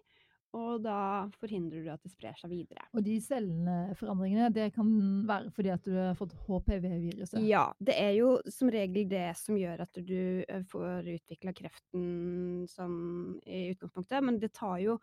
[0.56, 2.82] og da forhindrer du at det sprer seg videre.
[2.96, 4.88] Og de celleforandringene, det kan
[5.28, 7.38] være fordi at du har fått HPV-viruset.
[7.46, 12.66] Ja, det er jo som regel det som gjør at du eh, får utvikla kreften
[12.70, 12.98] sånn
[13.46, 14.98] i utgangspunktet, men det tar jo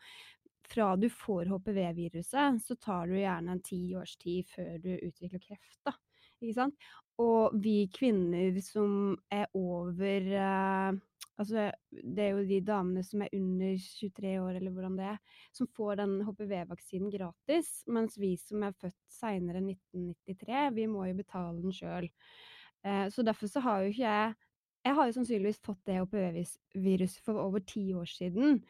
[0.68, 5.40] fra du får HPV-viruset, så tar du gjerne en ti års tid før du utvikler
[5.40, 5.96] kreft, da.
[6.38, 6.90] Ikke sant?
[7.24, 10.98] Og vi kvinner som er over eh,
[11.38, 15.20] Altså, det er jo de damene som er under 23 år, eller hvordan det er,
[15.54, 21.06] som får den HPV-vaksinen gratis, mens vi som er født seinere enn 1993, vi må
[21.06, 22.10] jo betale den sjøl.
[22.86, 24.36] Eh, så derfor så har jo ikke jeg
[24.86, 28.62] Jeg har jo sannsynligvis fått det HPV-viruset for over ti år siden.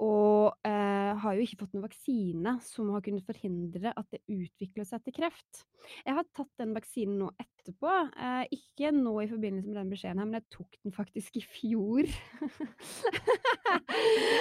[0.00, 4.86] Og eh, har jo ikke fått noen vaksine som har kunnet forhindre at det utvikler
[4.88, 5.64] seg til kreft.
[6.06, 7.90] Jeg har tatt den vaksinen nå etterpå.
[8.16, 11.44] Eh, ikke nå i forbindelse med den beskjeden her, men jeg tok den faktisk i
[11.44, 12.08] fjor.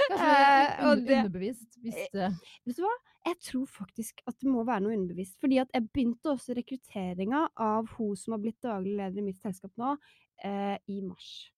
[0.10, 1.76] Eh, og det- underbevisst.
[1.84, 2.30] Hvis det
[2.66, 2.96] Vet du hva?
[3.28, 5.38] Jeg tror faktisk at det må være noe underbevisst.
[5.42, 9.40] Fordi at jeg begynte også rekrutteringa av hun som har blitt daglig leder i mitt
[9.42, 9.96] selskap nå,
[10.44, 11.52] eh, i mars.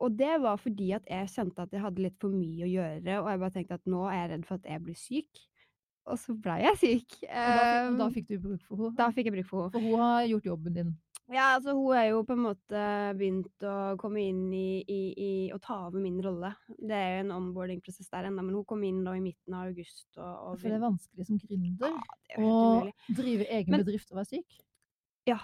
[0.00, 3.16] Og det var fordi at jeg kjente at jeg hadde litt for mye å gjøre,
[3.22, 5.40] og jeg bare tenkte at nå er jeg redd for at jeg blir syk.
[6.08, 7.16] Og så blei jeg syk.
[7.26, 8.94] og da, fikk, Um, fikk du bruk for henne.
[8.96, 9.72] da fikk jeg bruk for henne.
[9.74, 10.94] For hun har gjort jobben din.
[11.28, 12.84] Ja, altså hun er jo på en måte
[13.18, 16.54] begynt å komme inn i, i, i å ta over min rolle.
[16.78, 19.66] Det er jo en onboarding-prosess der ennå, men hun kom inn da i midten av
[19.68, 20.06] august.
[20.16, 21.92] Og, og For det er vanskelig som gründer
[22.32, 24.62] Ja, å drive egen Men- bedrift og være syk.
[25.28, 25.36] Ja.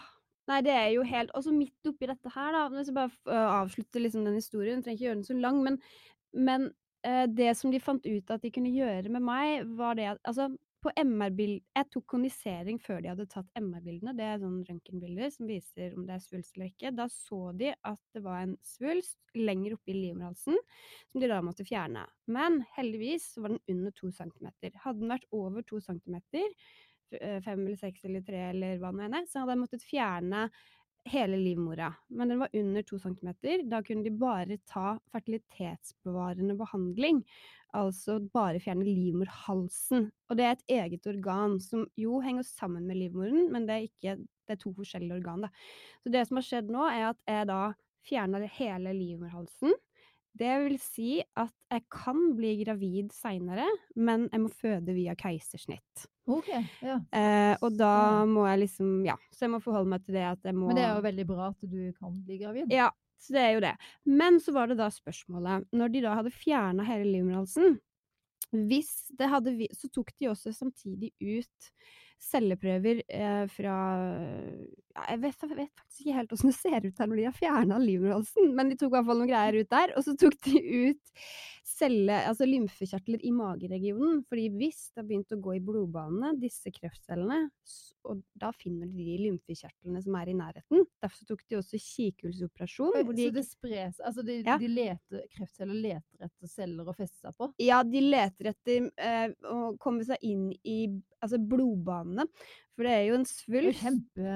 [0.51, 3.45] Nei, det er jo helt Og så midt oppi dette her, da Hvis jeg bare
[3.61, 5.81] avslutter liksom den historien, jeg trenger ikke gjøre den så lang, men,
[6.37, 6.69] men
[7.07, 10.23] eh, det som de fant ut at de kunne gjøre med meg, var det at
[10.29, 10.51] Altså,
[10.85, 14.13] på MR-bild Jeg tok kondisering før de hadde tatt MR-bildene.
[14.17, 16.93] Det er sånne røntgenbilder som viser om det er svulst eller ikke.
[16.99, 20.59] Da så de at det var en svulst lenger oppe i livmorhalsen,
[21.09, 22.05] som de da måtte fjerne.
[22.29, 24.77] Men heldigvis var den under to centimeter.
[24.85, 26.53] Hadde den vært over to centimeter,
[27.45, 30.49] fem eller seks eller tre eller hva nå enn så hadde jeg måttet fjerne
[31.09, 31.91] hele livmora.
[32.09, 33.63] Men den var under to centimeter.
[33.69, 37.21] Da kunne de bare ta fertilitetsbevarende behandling.
[37.77, 40.09] Altså bare fjerne livmorhalsen.
[40.31, 43.89] Og det er et eget organ som jo henger sammen med livmoren, men det er
[43.89, 45.47] ikke det er to forskjellige organ.
[45.47, 45.51] Da.
[46.05, 47.61] Så det som har skjedd nå, er at jeg da
[48.05, 49.77] fjerna hele livmorhalsen.
[50.35, 56.09] Det vil si at jeg kan bli gravid seinere, men jeg må føde via keisersnitt.
[56.25, 56.49] Ok,
[56.81, 56.99] ja.
[57.13, 60.47] Eh, og da må jeg liksom Ja, så jeg må forholde meg til det at
[60.49, 62.73] jeg må Men det er jo veldig bra at du kan bli gravid.
[62.73, 62.89] Ja,
[63.21, 63.75] så det er jo det.
[64.09, 67.77] Men så var det da spørsmålet Når de da hadde fjerna hele livmorhalsen
[68.55, 71.71] hvis det hadde vi, Så tok de også samtidig ut
[72.23, 73.77] celleprøver eh, fra
[74.95, 77.27] ja, jeg, vet, jeg vet faktisk ikke helt åssen det ser ut her når de
[77.27, 79.95] har fjerna livmorhalsen, men de tok i hvert fall noen greier ut der.
[79.99, 81.15] Og så tok de ut
[81.65, 84.21] celle, altså lymfekjertler i mageregionen.
[84.29, 87.49] fordi hvis det har begynt å gå i blodbanene, disse kreftcellene,
[88.05, 90.85] og da finner de de lymfekjertlene som er i nærheten.
[91.03, 91.81] Derfor tok de også.
[92.93, 94.59] Hvor de Så det spres Altså, de, Ja.
[94.59, 97.51] de leter, kreftceller leter etter celler å feste seg på?
[97.59, 100.87] Ja, de leter etter eh, å komme seg inn i
[101.25, 102.27] altså blodbanene.
[102.75, 103.83] For det er jo en svulst.
[103.85, 104.33] kjempe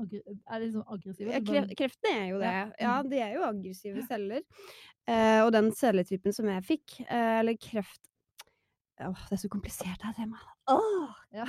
[0.00, 1.32] Er liksom aggressive?
[1.34, 2.52] Ja, kreftene er jo det.
[2.78, 3.10] Ja, mm.
[3.10, 4.44] de er jo aggressive celler.
[5.10, 8.06] Eh, og den celletypen som jeg fikk, eh, eller kreft
[9.00, 10.48] Åh, det er så komplisert, her temaet.
[10.68, 11.46] Åh, Ja.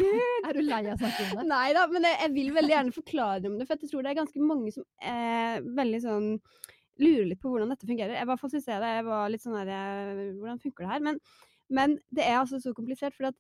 [0.47, 1.47] Er du lei av å snakke om det?
[1.49, 4.11] Nei da, men jeg, jeg vil veldig gjerne forklare om det, for jeg tror det
[4.13, 6.29] er ganske mange som er veldig sånn
[7.01, 8.15] lurer litt på hvordan dette fungerer.
[8.15, 8.91] Jeg i hvert fall synes jeg det.
[8.99, 11.05] Jeg var litt sånn der eh, Hvordan funker det her?
[11.09, 11.19] Men,
[11.71, 13.39] men det er altså så komplisert, for at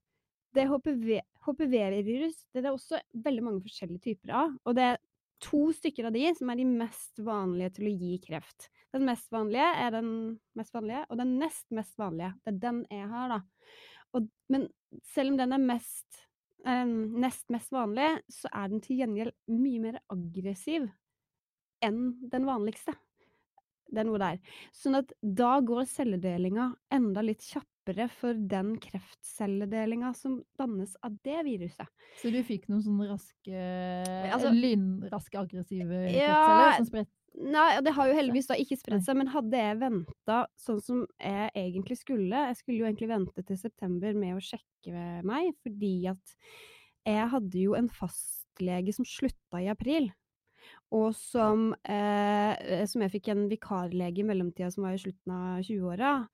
[0.55, 4.53] det HPV HPV-virus det er det også veldig mange forskjellige typer av.
[4.67, 4.99] Og det er
[5.41, 8.67] to stykker av de som er de mest vanlige til å gi kreft.
[8.93, 10.11] Den mest vanlige er den
[10.57, 12.33] mest vanlige, og den nest mest vanlige.
[12.43, 13.39] Det er den jeg har, da.
[14.17, 14.67] Og, men
[15.07, 16.21] selv om den er mest
[16.67, 20.89] eh, nest mest vanlig, så er den til gjengjeld mye mer aggressiv
[21.81, 22.93] enn den vanligste.
[23.91, 24.37] Det er noe der.
[24.75, 27.70] Sånn at da går celledelinga enda litt kjappere
[28.19, 31.87] for den kreftcelledelinga som dannes av det viruset.
[32.21, 33.63] Så du fikk noen sånne raske
[34.31, 39.05] Altså- Lynraske, aggressive Ja, kreftceller som spredte Nei, det har jo heldigvis da ikke spredt
[39.05, 43.45] seg, men hadde jeg venta sånn som jeg egentlig skulle Jeg skulle jo egentlig vente
[43.47, 46.35] til september med å sjekke meg, fordi at
[47.07, 50.11] jeg hadde jo en fastlege som slutta i april.
[50.91, 55.63] Og som, eh, som jeg fikk en vikarlege i mellomtida som var i slutten av
[55.63, 56.27] 20-åra,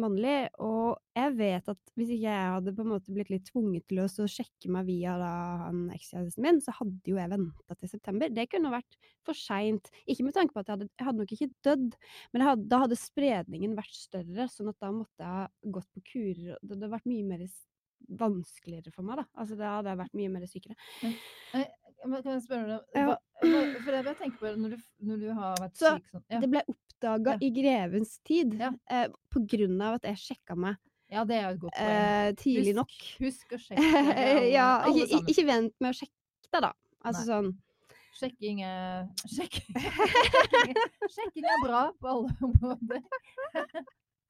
[0.00, 0.36] mannlig.
[0.62, 4.02] Og jeg vet at hvis ikke jeg hadde på en måte blitt litt tvunget til
[4.04, 5.32] å sjekke meg via da
[5.66, 8.32] han ekskjæresten min, så hadde jo jeg venta til september.
[8.34, 9.92] Det kunne vært for seint.
[10.10, 12.00] Ikke med tanke på at jeg hadde, jeg hadde nok ikke dødd,
[12.34, 15.46] men hadde, da hadde spredningen vært større, sånn at da måtte jeg ha
[15.78, 16.58] gått på kurer.
[16.60, 17.46] Det hadde vært mye mer
[18.20, 19.24] vanskeligere for meg, da.
[19.40, 20.76] Altså da hadde jeg vært mye mer sykere.
[22.04, 25.22] Men Kan jeg spørre deg hva, For jeg bare tenker på det når du, når
[25.22, 26.40] du har vært Så, syk sånn ja.
[26.42, 26.62] Det ble
[26.94, 27.38] oppdaga Ja.
[27.42, 28.70] i grevens tid Ja.
[28.90, 30.76] eh, på grunn av at jeg sjekka meg
[31.10, 31.90] ja, det er et godt poeng.
[31.90, 32.90] eh, tidlig Husk- nok.
[33.20, 33.76] Husk å sjekke.
[34.56, 36.72] ja, ikke, ikke vent med å sjekke deg, da.
[37.04, 37.28] Altså Nei.
[37.28, 37.52] sånn
[38.14, 39.74] Sjekking er sjekking.
[41.14, 43.02] sjekking er bra på alle områder.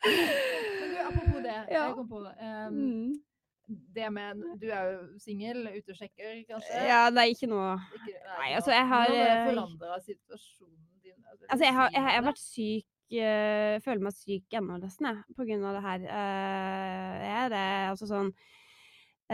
[0.04, 1.86] Men du, apropos det, Ja.
[1.86, 2.34] jeg kom på det.
[2.40, 3.84] Um, Mm.
[3.94, 6.80] det med Du er jo singel, ute og sjekker, kanskje?
[6.88, 10.00] Ja, det er ikke noe Ikke, Nei, ikke altså, jeg har, Nå har eh, forandra
[10.04, 10.93] situasjonen?
[11.34, 15.08] Altså, Altså, jeg har, jeg, jeg har vært syk eh, Føler meg syk ennå, nesten,
[15.10, 16.06] jeg, på grunn av det her.
[16.08, 18.30] Uh, jeg er det, altså sånn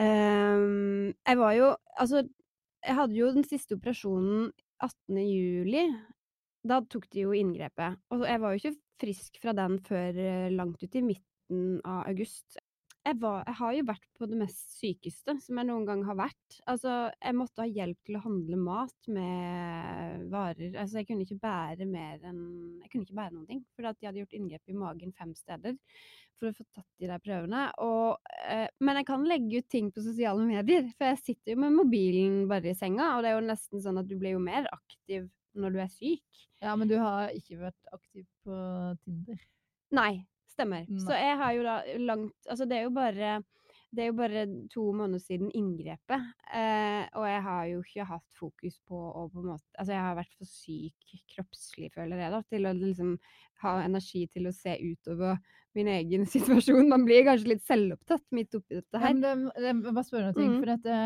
[0.00, 2.24] ehm, Jeg var jo Altså,
[2.86, 5.18] jeg hadde jo den siste operasjonen 18.
[5.28, 5.84] juli.
[6.64, 7.98] Da tok de jo inngrepet.
[8.14, 12.06] Og jeg var jo ikke frisk fra den før eh, langt ut i midten av
[12.08, 12.56] august.
[13.00, 16.18] Jeg, var, jeg har jo vært på det mest sykeste som jeg noen gang har
[16.18, 16.56] vært.
[16.68, 20.74] Altså, jeg måtte ha hjelp til å handle mat med varer.
[20.74, 22.42] Altså, jeg kunne ikke bære mer enn
[22.82, 23.62] Jeg kunne ikke bære noen ting.
[23.72, 25.78] For de hadde gjort inngrep i magen fem steder
[26.40, 27.66] for å få tatt de der prøvene.
[27.84, 31.60] Og, eh, men jeg kan legge ut ting på sosiale medier, for jeg sitter jo
[31.64, 34.42] med mobilen bare i senga, og det er jo nesten sånn at du blir jo
[34.44, 35.28] mer aktiv
[35.60, 36.44] når du er syk.
[36.60, 38.56] Ja, men du har ikke vært aktiv på
[39.04, 39.40] Tinder.
[39.96, 40.12] Nei,
[40.60, 40.90] stemmer.
[41.02, 41.78] Så jeg har jo da
[42.10, 43.40] langt Altså, det er jo bare
[43.90, 48.36] det er jo bare to måneder siden inngrepet, eh, og jeg har jo ikke hatt
[48.38, 52.30] fokus på å på en måte Altså, jeg har vært for syk kroppslig, føler jeg,
[52.30, 53.16] da, til å liksom
[53.64, 55.40] ha energi til å se utover
[55.74, 56.86] min egen situasjon.
[56.90, 60.38] Man blir kanskje litt selvopptatt midt oppi dette Ja, men det, det, bare spørre noe,
[60.38, 60.60] ting, mm.
[60.62, 61.02] for dette,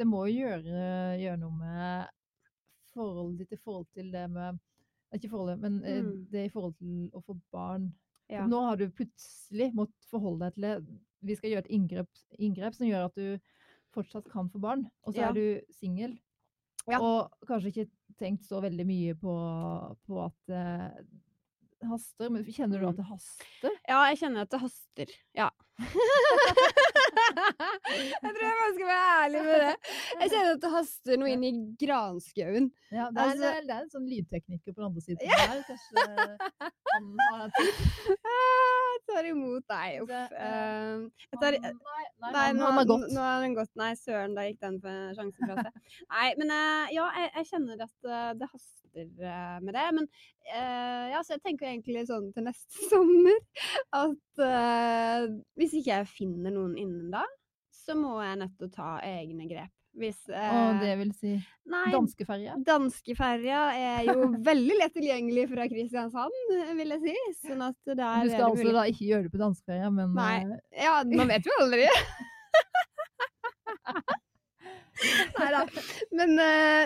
[0.00, 0.88] det må jo gjøre,
[1.20, 2.16] gjøre noe med
[2.96, 4.60] forholdet ditt i forhold til det med
[5.16, 6.12] Ikke forholdet, men eh, Mm.
[6.32, 7.90] det i forhold til å få barn.
[8.30, 8.46] Ja.
[8.46, 10.74] Nå har du plutselig måttet forholde deg til det.
[11.26, 13.40] Vi skal gjøre et inngrep, inngrep som gjør at du
[13.92, 15.28] fortsatt kan få barn, og så Ja.
[15.30, 16.18] er du singel.
[16.88, 17.00] Ja.
[17.02, 17.88] Og kanskje ikke
[18.18, 19.34] tenkt så veldig mye på,
[20.06, 22.90] på at det haster, men kjenner du Mm.
[22.90, 23.70] at det haster?
[23.88, 25.06] Ja, jeg kjenner at det haster.
[25.34, 25.50] Ja.
[27.30, 29.72] jeg tror jeg bare skal være ærlig med det.
[30.20, 32.70] Jeg kjenner at det haster noe inn i granskauen.
[32.90, 35.62] Ja, det er, Altså- det er en sånn lydtekniker på den andre siden her.
[35.68, 36.04] Kanskje
[36.90, 37.72] han har tid.
[38.20, 40.08] Ah, Jeg tar imot deg, uff.
[40.10, 40.96] Det, eh,
[41.30, 43.10] Eh, tar, Han- Nei, nei, Nei, han, nå, gått.
[43.14, 43.70] nå har den gått.
[43.76, 44.80] Nei, søren, da gikk den
[45.16, 45.72] sjansen fra seg.
[46.10, 49.86] Nei, men eh, ja, jeg, jeg kjenner at eh, det haster eh, med det.
[49.96, 50.06] Men
[50.52, 53.38] eh, ja, så jeg tenker egentlig sånn til neste sommer
[53.96, 55.20] at eh,
[55.60, 57.24] hvis ikke jeg finner noen innen da,
[57.74, 59.72] så må jeg nødt til å ta egne grep.
[60.00, 61.30] Hvis Og eh, det vil si
[61.66, 62.52] danskeferja.
[62.62, 66.36] Danskeferja er jo veldig lett tilgjengelig fra Kristiansand,
[66.78, 67.14] vil jeg si.
[67.48, 69.88] Sånn at der Du er det skal altså mulig- da ikke gjøre det på danskeferja,
[69.96, 70.36] men Nei.
[70.78, 71.88] Ja, man vet jo aldri.
[75.40, 75.60] nei da.
[76.14, 76.30] Men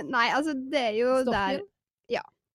[0.08, 1.68] nei, altså det er jo der Stokken.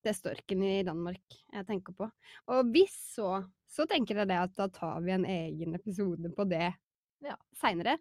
[0.03, 2.07] Det er storken i Danmark jeg tenker på.
[2.53, 6.45] Og hvis så, så tenker jeg det at da tar vi en egen episode på
[6.49, 6.69] det
[7.21, 7.33] Ja.
[7.59, 7.97] seinere.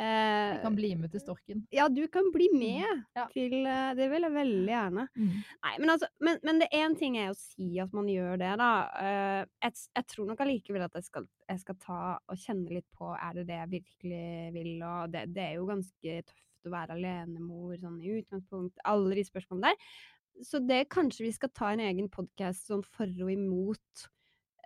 [0.00, 1.66] Eh, Jeg kan bli med til Storken.
[1.70, 3.26] ja, du kan bli med Ja.
[3.34, 5.04] til eh, Det vil jeg veldig gjerne.
[5.14, 8.54] Nei, men altså, men, men det én ting er å si at man gjør det,
[8.56, 8.70] da.
[8.96, 12.88] Eh, jeg, jeg tror nok allikevel at jeg skal, jeg skal ta og kjenne litt
[12.96, 14.24] på er det det jeg virkelig
[14.56, 18.80] vil, og det, det er jo ganske tøft å være alenemor sånn i utgangspunkt.
[18.88, 19.92] Alle de spørsmålene der.
[20.40, 24.06] Så det kanskje vi skal ta en egen podkast sånn for og imot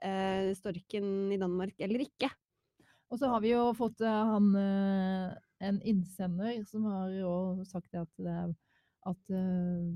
[0.05, 2.31] eh, storken i Danmark eller ikke.
[3.11, 5.35] Og så har vi jo fått eh, han eh,
[5.67, 7.35] en innsender som har jo
[7.69, 8.51] sagt at, det er,
[9.09, 9.87] at uh,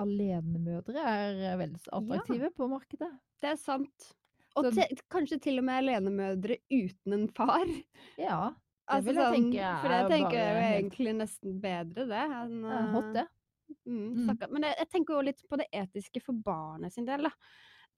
[0.00, 3.10] alenemødre er veldig attraktive på markedet.
[3.42, 4.14] Det er sant.
[4.56, 7.68] Og Så- te, kanskje til og med alenemødre uten en far.
[8.16, 8.54] Ja,
[8.88, 12.22] Altså, vil jeg sånn, tenke for det er tenker jeg jo egentlig nesten bedre, det.
[12.38, 13.24] Enn, det er hot, det.
[13.86, 14.36] Mm, Mm.
[14.52, 17.30] Men jeg, jeg tenker jo litt på det etiske for barnet sin del, da.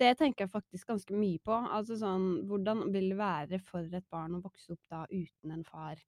[0.00, 1.52] Det tenker jeg faktisk ganske mye på.
[1.52, 5.64] Altså sånn, hvordan vil det være for et barn å vokse opp da uten en
[5.66, 6.00] far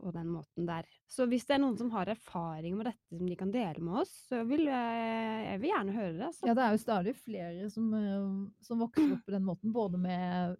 [0.00, 0.84] på den måten der?
[1.08, 4.02] Så hvis det er noen som har erfaring med dette som de kan dele med
[4.02, 6.30] oss, så vil jeg, jeg vil gjerne høre det.
[6.36, 6.46] Så.
[6.50, 10.00] Ja, det er jo stadig flere som, eh, som vokser opp på den måten, både
[10.00, 10.58] med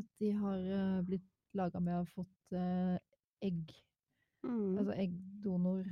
[0.00, 2.98] at de har eh, blitt laga med å ha fått eh,
[3.46, 3.70] egg,
[4.40, 4.78] Mm.
[4.80, 5.84] altså eggdonor,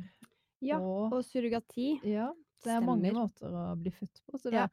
[0.61, 2.01] ja, og og surrogati.
[2.05, 2.31] Ja,
[2.65, 4.39] det er mange måter å bli født på.
[4.39, 4.69] Så det, Ja.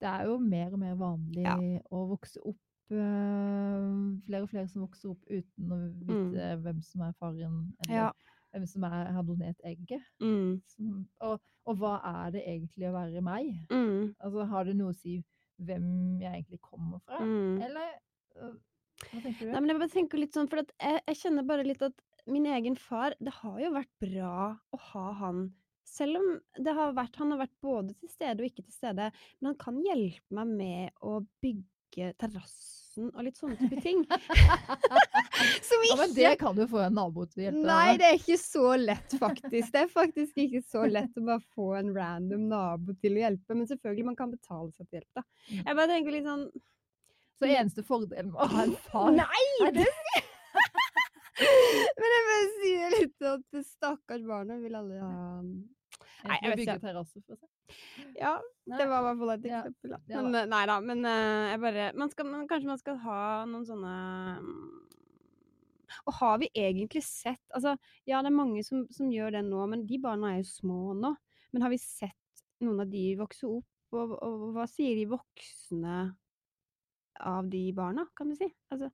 [0.00, 1.56] det er jo mer og mer vanlig Ja.
[1.90, 2.56] å vokse opp
[2.90, 7.88] øh, Flere og flere som vokser opp uten å vite hvem som er faren, eller
[7.88, 7.96] Mm.
[7.96, 8.12] Ja.
[8.52, 10.02] hvem som er, har donert egget.
[10.20, 10.62] Mm.
[10.66, 13.50] Som, og, og hva er det egentlig å være meg?
[13.70, 14.14] Mm.
[14.20, 15.22] Altså, har det noe å si
[15.60, 17.18] hvem jeg egentlig kommer fra?
[17.20, 17.60] Mm.
[17.62, 17.88] Eller
[18.40, 18.54] øh,
[19.12, 19.52] hva tenker du?
[19.52, 21.92] Nei, men jeg bare tenker litt sånn, for jeg, jeg kjenner bare litt at
[22.28, 25.48] min egen far, det har jo vært bra å ha han,
[25.88, 26.28] selv om
[26.64, 29.10] det har vært, han har vært både til stede og ikke til stede,
[29.40, 34.04] men han kan hjelpe meg med å bygge terrassen og litt sånne type ting.
[35.68, 38.08] Som Ja, men det kan du få en nabo til å hjelpe deg Nei, det
[38.08, 39.70] er ikke så lett, faktisk.
[39.74, 43.54] Det er faktisk ikke så lett å bare få en random nabo til å hjelpe.
[43.54, 45.24] Men selvfølgelig, man kan betale seg til hjelp, da.
[45.48, 45.60] Mm.
[45.60, 46.48] Jeg bare tenker litt sånn
[47.38, 49.44] Så eneste fordelen med å ha en far Nei!
[49.68, 49.86] Er Det...
[51.38, 55.12] Men jeg bare sier litt at stakkars barna vil alle ha
[56.26, 56.80] Nei, jeg vet ikke.
[56.82, 57.38] terrasse for.
[58.18, 58.34] Ja,
[58.64, 59.98] det var i hvert fall et eksempel, da.
[60.08, 60.76] Ja Men eh, nei da.
[60.82, 63.94] Men eh, jeg bare man skal, man, Kanskje man skal ha noen sånne
[64.40, 64.78] mm,
[66.08, 67.76] Og har vi egentlig sett Altså,
[68.08, 70.94] ja, det er mange som, som gjør det nå, men de barna er jo små
[70.98, 71.12] nå.
[71.52, 75.98] Men har vi sett noen av de vokse opp, og, og, hva sier de voksne
[77.28, 78.48] av de barna, kan du si?
[78.72, 78.90] Altså,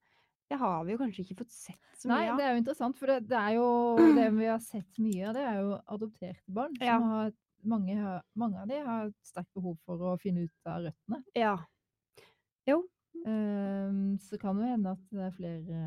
[0.55, 2.24] det har vi jo kanskje ikke fått sett så mye av.
[2.24, 3.68] Nei, det er jo interessant, for det, det er jo
[4.20, 6.74] det vi har sett mye av, det er jo adopterte barn.
[6.80, 6.98] Ja.
[6.98, 7.32] Som har,
[7.64, 11.22] mange, mange av de har et sterkt behov for å finne ut av røttene.
[11.34, 11.57] Ja.
[13.24, 15.78] Ehm, så kan det hende at det er flere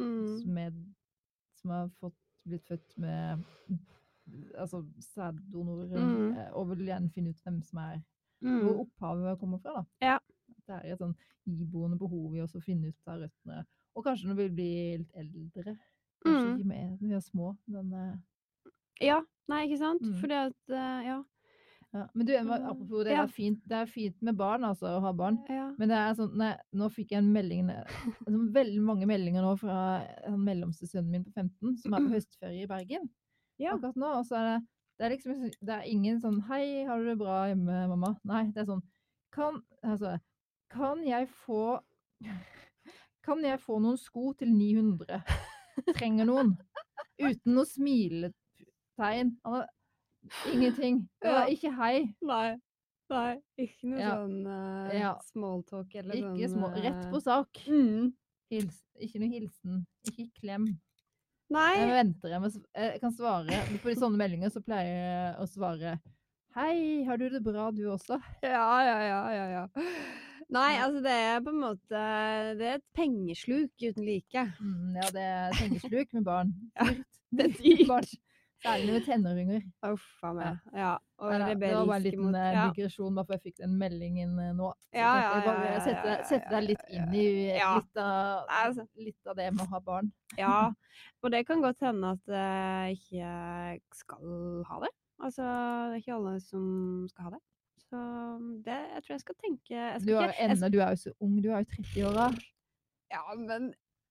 [0.00, 0.38] Mm.
[0.42, 0.72] som, er,
[1.60, 2.16] som har fått,
[2.48, 3.44] blitt født med
[4.58, 6.36] altså sæddonorer, Mm.
[6.38, 8.02] eh, og vil gjerne finne ut hvem som er
[8.42, 8.60] Mm.
[8.64, 9.72] hvor opphavet kommer fra.
[9.74, 9.84] da.
[10.00, 10.18] Ja.
[10.66, 11.14] Det er et sånn
[11.46, 13.64] iboende behov i å finne ut av røttene.
[13.96, 15.76] Og kanskje når vi blir litt eldre.
[16.24, 16.56] Kanskje Mm.
[16.58, 18.16] ikke med når vi er små, men uh...
[19.02, 19.20] Ja.
[19.50, 20.02] Nei, ikke sant?
[20.02, 20.18] Mm.
[20.20, 21.16] Fordi at uh, Ja.
[21.92, 22.06] ja.
[22.14, 23.22] Men du, Mm, apropos det, ja.
[23.24, 25.38] er fint, det er fint med barn, altså, å ha barn.
[25.50, 25.66] ja.
[25.78, 29.56] Men det er sånn, nei, nå fikk jeg en melding altså, Veldig mange meldinger nå
[29.58, 29.76] fra
[30.24, 33.10] den mellomste sønnen min på 15, som er på høstferie i Bergen
[33.58, 33.74] Ja.
[33.74, 34.12] akkurat nå.
[34.20, 34.66] Og så er det,
[34.98, 38.44] det er liksom det er ingen sånn 'Hei, har du det bra hjemme, mamma?' Nei,
[38.54, 38.82] det er sånn
[39.32, 40.18] Kan, altså,
[40.70, 41.80] kan jeg få
[43.22, 45.22] Kan jeg få noen sko til 900?
[45.96, 46.52] Trenger noen?
[47.22, 49.36] Uten noe smiletegn.
[50.52, 51.02] Ingenting.
[51.24, 51.44] Ja.
[51.50, 52.14] ikke hei.
[52.22, 52.56] Nei.
[53.12, 53.32] Nei.
[53.60, 54.12] Ikke noe Ja.
[54.16, 55.12] sånn uh, Ja.
[55.28, 57.62] smalltalk eller Ikke sånn small, Rett eh, på sak.
[57.68, 58.12] mm.
[58.52, 59.86] Hils, ikke noe hilsen.
[60.08, 60.66] Ikke klem.
[61.52, 61.86] Jeg Nei.
[61.92, 65.98] venter jeg med Jeg kan svare På de sånne meldinger så pleier jeg å svare
[66.56, 68.16] Hei, har du det bra du også?
[68.42, 69.66] Ja, ja, ja, ja, ja.
[70.52, 72.00] Nei, altså det er på en måte
[72.58, 74.44] Det er et pengesluk uten like.
[74.60, 76.52] Mm, ja, det er pengesluk med barn.
[76.76, 76.90] Ja,
[77.32, 78.12] det er dyrt.
[78.62, 79.62] Særlig med tenåringer.
[79.88, 80.58] Uff a meg.
[80.76, 80.90] Ja.
[81.18, 82.66] Og ja, Det var bare en liten eh, ja.
[82.68, 84.68] digresjon, bare for jeg fikk den meldingen eh, nå.
[84.84, 87.24] Så Ja, ja, ja, ja, sette, sette deg litt inn i
[87.56, 87.72] ja.
[87.80, 88.86] litt, av, altså.
[89.02, 90.12] litt av det med å ha barn.
[90.38, 90.58] ja.
[91.22, 94.90] Og det kan godt hende at jeg ikke skal ha det.
[95.22, 96.64] Altså, det er ikke alle som
[97.10, 97.42] skal ha det.
[97.92, 98.02] Så
[98.64, 100.94] det jeg tror jeg skal tenke jeg skal Du er, ikke, jeg enda, du er
[100.94, 102.28] jo så ung, du er jo 30-åra.
[103.12, 103.66] Ja, men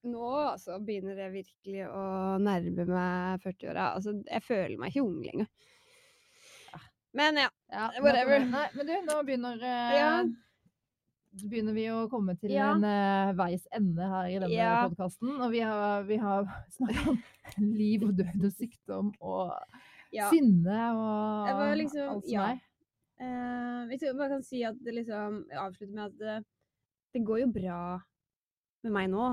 [0.06, 2.04] nå altså begynner jeg virkelig å
[2.42, 3.88] nærme meg 40-åra.
[3.96, 5.50] Altså, jeg føler meg ikke ung lenger.
[7.18, 7.48] Men ja.
[7.74, 8.46] Ja, Whatever.
[8.48, 10.12] Nei, men du, nå begynner eh, Ja.
[11.42, 12.70] begynner vi å komme til Ja.
[12.76, 14.88] en eh, veis ende her i denne Ja.
[14.88, 15.34] podkasten.
[15.42, 16.46] Og vi har, vi har
[16.78, 17.08] snakket
[17.58, 19.52] om liv og død og sykdom og
[20.30, 22.60] sinne og liksom- alt som er.
[23.22, 26.36] Eh, hvis jeg bare kan si at det liksom avslutter med at det,
[27.14, 27.80] det går jo bra
[28.82, 29.30] med meg nå.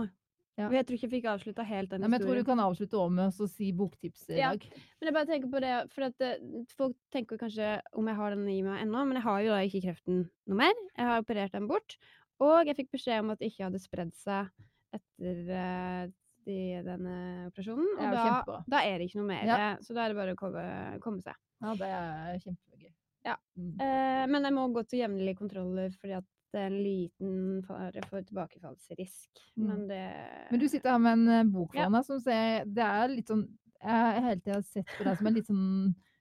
[0.59, 0.67] Ja.
[0.75, 2.11] Jeg tror ikke jeg fikk avslutta helt den historien.
[2.11, 4.49] men jeg tror du kan avslutte også med å si boktips i Ja.
[4.51, 6.31] Men jeg bare tenker på det, for at det,
[6.75, 9.61] folk tenker kanskje om jeg har den i meg ennå, men jeg har jo da
[9.63, 10.75] ikke kreften noe mer.
[10.97, 11.95] Jeg har operert den bort.
[12.43, 14.51] Og jeg fikk beskjed om at det ikke hadde spredd seg
[14.95, 16.03] etter eh,
[16.47, 17.15] de, denne
[17.47, 17.89] operasjonen.
[17.95, 18.19] Er Og
[18.51, 19.47] da, da er det ikke noe mer.
[19.47, 19.73] Ja.
[19.83, 20.63] Så da er det bare å komme,
[21.03, 21.39] komme seg.
[21.63, 22.91] Ja, det er kjempegøy.
[23.25, 23.35] Ja.
[23.59, 23.71] Mm.
[23.83, 28.03] Eh, men jeg må gå til jevnlige kontroller fordi at det er en liten fare
[28.09, 29.41] for tilbakefallsrisk.
[29.55, 29.65] Mm.
[29.67, 30.03] Men det
[30.51, 33.29] Men du sitter her med en eh, bok foran deg som ser Det er litt
[33.29, 33.43] sånn
[33.79, 35.67] Jeg har hele tida sett på deg som en litt sånn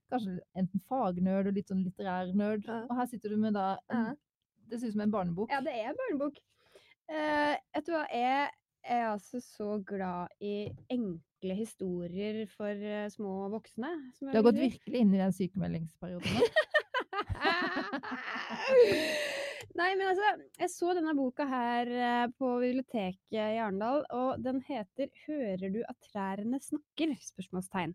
[0.08, 2.62] Kanskje enten fagnerd og litt sånn litterær nerd.
[2.64, 2.78] Ja.
[2.88, 4.14] Og her sitter du med da en,
[4.64, 5.50] Det ser ut som en barnebok.
[5.52, 6.38] Ja, det er en barnebok.
[7.08, 8.48] Eh, vet du hva, jeg
[8.88, 13.90] er altså så glad i enkle historier for eh, små voksne.
[14.16, 16.48] som Du har gått virkelig inn i den sykemeldingsperioden nå.
[19.78, 24.58] Nei, men altså, jeg så denne boka her eh, på biblioteket i Arendal, og den
[24.66, 27.94] heter 'Hører du at trærne snakker?' spørsmålstegn.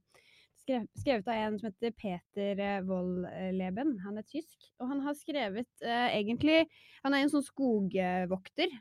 [0.64, 3.98] Skrevet av en som heter Peter Wollleben Wolleben.
[4.06, 6.62] Han er tysk, og han har skrevet eh, egentlig
[7.04, 8.72] Han er en sånn skogvokter,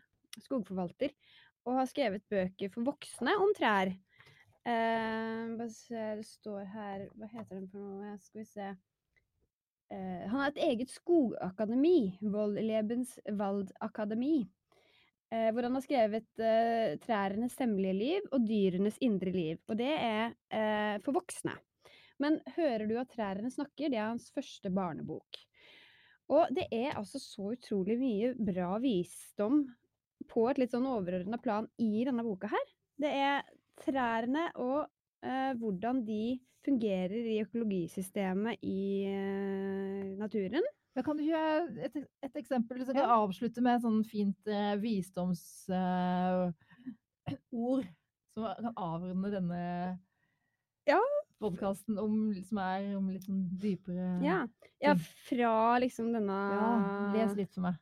[0.45, 1.11] skogforvalter,
[1.66, 3.90] og har skrevet bøker for voksne om trær.
[4.62, 8.14] Eh, bare se, det står her Hva heter den for noe?
[8.22, 8.70] Skal vi se.
[9.93, 14.38] Eh, han har et eget skogakademi, Wollebens Waldakademi,
[15.32, 19.61] eh, hvor han har skrevet 'Trærenes trærnes hemmelige liv og dyrenes indre liv.
[19.68, 21.59] Og det er eh, for voksne.
[22.18, 25.36] Men 'Hører du at trærne snakker?' det er hans første barnebok.
[26.32, 29.66] Og det er altså så utrolig mye bra visdom
[30.30, 32.68] på et litt sånn overordna plan i denne boka her.
[32.97, 33.43] Det er
[33.82, 35.01] trærne og eh,
[35.58, 40.66] hvordan de fungerer i økologisystemet i eh, naturen.
[40.92, 42.82] Ja, kan du gi et, et eksempel?
[42.84, 46.52] Så kan jeg avslutte med et sånn fint eh, visdomsord
[48.36, 49.62] som kan avrunde denne
[50.88, 50.98] Ja.
[51.42, 51.98] podkasten
[52.44, 54.42] som er om litt sånn dypere Ja,
[54.82, 54.94] ja
[55.28, 56.68] fra liksom denne Ja,
[57.16, 57.80] Les litt for meg.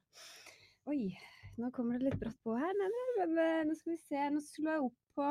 [0.90, 1.12] Oi,
[1.60, 2.72] nå kommer det litt brått på her.
[2.78, 4.22] Men, men, men nå skal vi se.
[4.32, 5.26] Nå slår jeg opp på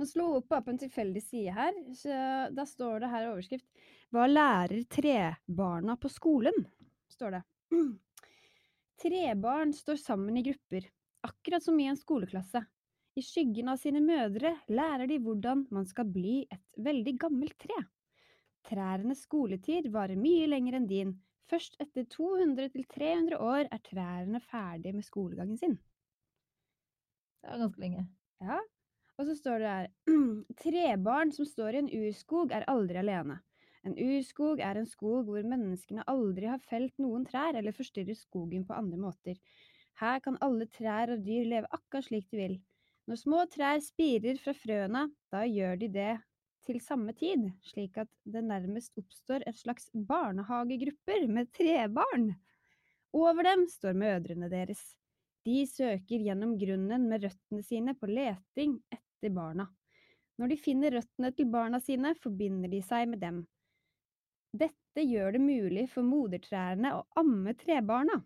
[0.00, 1.74] Nå slo jeg opp på en tilfeldig side her.
[1.92, 2.20] Så
[2.56, 3.66] da står det her i overskrift
[4.08, 6.56] Hva lærer trebarna på skolen?
[7.10, 7.40] står det.
[9.02, 10.86] Trebarn står sammen i grupper,
[11.26, 12.62] akkurat som i en skoleklasse.
[13.18, 17.82] I skyggen av sine mødre lærer de hvordan man skal bli et veldig gammelt tre.
[18.70, 21.14] Trærenes skoletid varer mye lenger enn din.
[21.50, 25.76] Først etter 200-300 år er trærne ferdig med skolegangen sin.
[27.44, 28.06] Det er ganske lenge.
[28.40, 28.60] Ja,
[29.20, 29.88] og så står det her
[30.62, 33.36] Trebarn som står i en urskog er aldri alene.
[33.84, 38.64] En urskog er en skog hvor menneskene aldri har felt noen trær eller forstyrret skogen
[38.68, 39.36] på andre måter.
[40.00, 42.56] Her kan alle trær og dyr leve akkurat slik de vil.
[43.08, 46.12] Når små trær spirer fra frøene, da gjør de det
[46.64, 52.30] til samme tid, slik at det nærmest oppstår et slags barnehagegrupper med trebarn.
[53.16, 54.80] Over dem står mødrene deres.
[55.44, 59.68] De søker gjennom grunnen med røttene sine på leting etter barna.
[60.40, 63.42] Når de finner røttene til barna sine, forbinder de seg med dem.
[64.56, 68.22] Dette gjør det mulig for modertrærne å amme trebarna.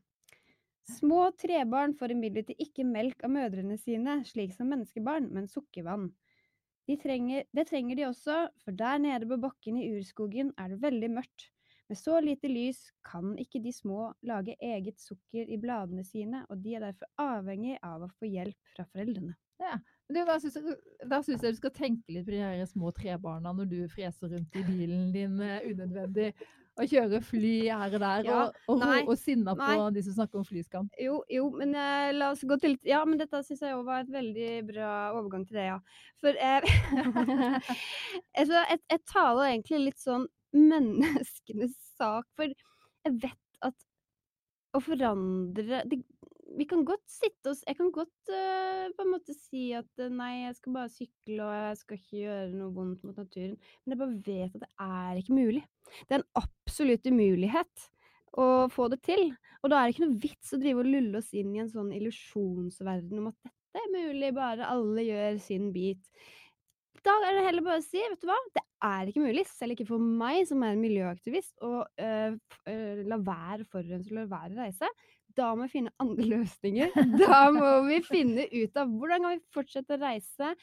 [0.95, 6.11] Små trebarn får imidlertid ikke melk av mødrene sine, slik som menneskebarn, men sukkervann.
[6.87, 10.83] De trenger, det trenger de også, for der nede på bakken i urskogen er det
[10.85, 11.49] veldig mørkt.
[11.89, 16.61] Med så lite lys kan ikke de små lage eget sukker i bladene sine, og
[16.65, 19.37] de er derfor avhengig av å få hjelp fra foreldrene.
[19.61, 19.81] Men
[20.13, 20.37] du, da
[21.23, 24.59] syns jeg, du skal tenke litt på de her små trebarna når du freser rundt
[24.59, 26.33] i bilen din eh, unødvendig
[26.75, 29.91] og kjører fly her og der Ja, og, og, nei, og sinna på nei.
[29.95, 30.89] de som snakker om flyskam.
[31.01, 34.03] Jo, jo, men eh, la oss gå til Ja, men dette syns jeg òg var
[34.03, 35.79] et veldig bra overgang til det, ja.
[36.23, 36.35] For
[38.41, 43.77] altså, jeg, jeg taler egentlig litt sånn menneskenes sak, for jeg vet at
[44.75, 46.01] å forandre det,
[46.55, 50.13] Vi kan godt sitte oss Jeg kan godt uh, på en måte si at eh,
[50.13, 53.95] nei, jeg skal bare sykle og jeg skal ikke gjøre noe vondt mot naturen, men
[53.95, 55.65] jeg bare vet at det er ikke mulig.
[56.05, 57.89] Det er en absolutt umulighet
[58.39, 59.29] å få det til.
[59.63, 61.73] Og da er det ikke noe vits å drive og lulle oss inn i en
[61.73, 66.03] sånn illusjonsverden om at dette er mulig, bare alle gjør sin bit.
[67.05, 69.75] Da er det heller bare å si, vet du hva, det er ikke mulig, selv
[69.75, 72.37] ikke for meg som er en miljøaktivist, å øh,
[72.71, 74.89] øh, la være å forurense, la være å reise.
[75.35, 76.93] Da må vi finne andre løsninger.
[77.19, 80.55] Da må vi finne ut av hvordan kan vi fortsette å reise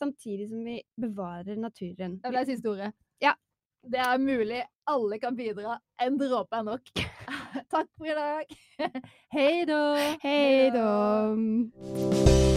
[0.00, 2.18] samtidig som vi bevarer naturen.
[2.22, 2.92] Det ble siste ordet.
[3.22, 3.34] Ja.
[3.80, 4.60] Det er mulig.
[4.92, 5.78] Alle kan bidra.
[6.04, 6.90] En dråpe er nok.
[7.72, 8.50] Takk for i dag.
[9.34, 9.80] Hei da.
[10.22, 10.90] Hei da!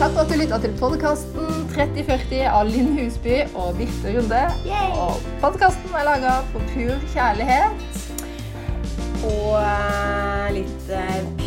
[0.01, 4.43] Takk for at du lytta til podkasten 3040 av Linn Husby og Birte Runde.
[4.99, 7.87] Og podkasten er laga på pur kjærlighet.
[9.23, 11.42] Og eh, litt eh,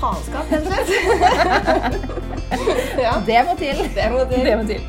[0.00, 1.94] faenskap, rett og slett.
[3.06, 3.82] ja, Det må til.
[3.96, 4.44] det må til.
[4.46, 4.82] Det må til.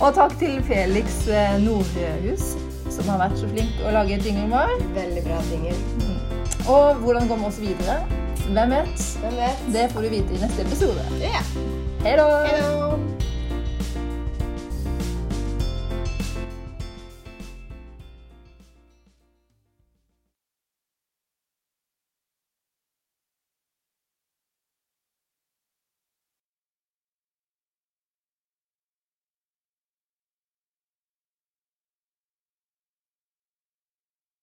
[0.00, 2.54] Og takk til Felix eh, Nordhus,
[2.92, 4.74] som har vært så flink å lage jinglen vår.
[4.96, 5.68] Veldig bra ting.
[6.64, 7.98] Og hvordan går vi oss videre?
[8.44, 9.04] Hvem vet?
[9.22, 9.66] Hvem vet?
[9.72, 11.04] Det får du vite i neste episode.
[11.22, 11.44] Ja.
[12.04, 13.23] Hei da.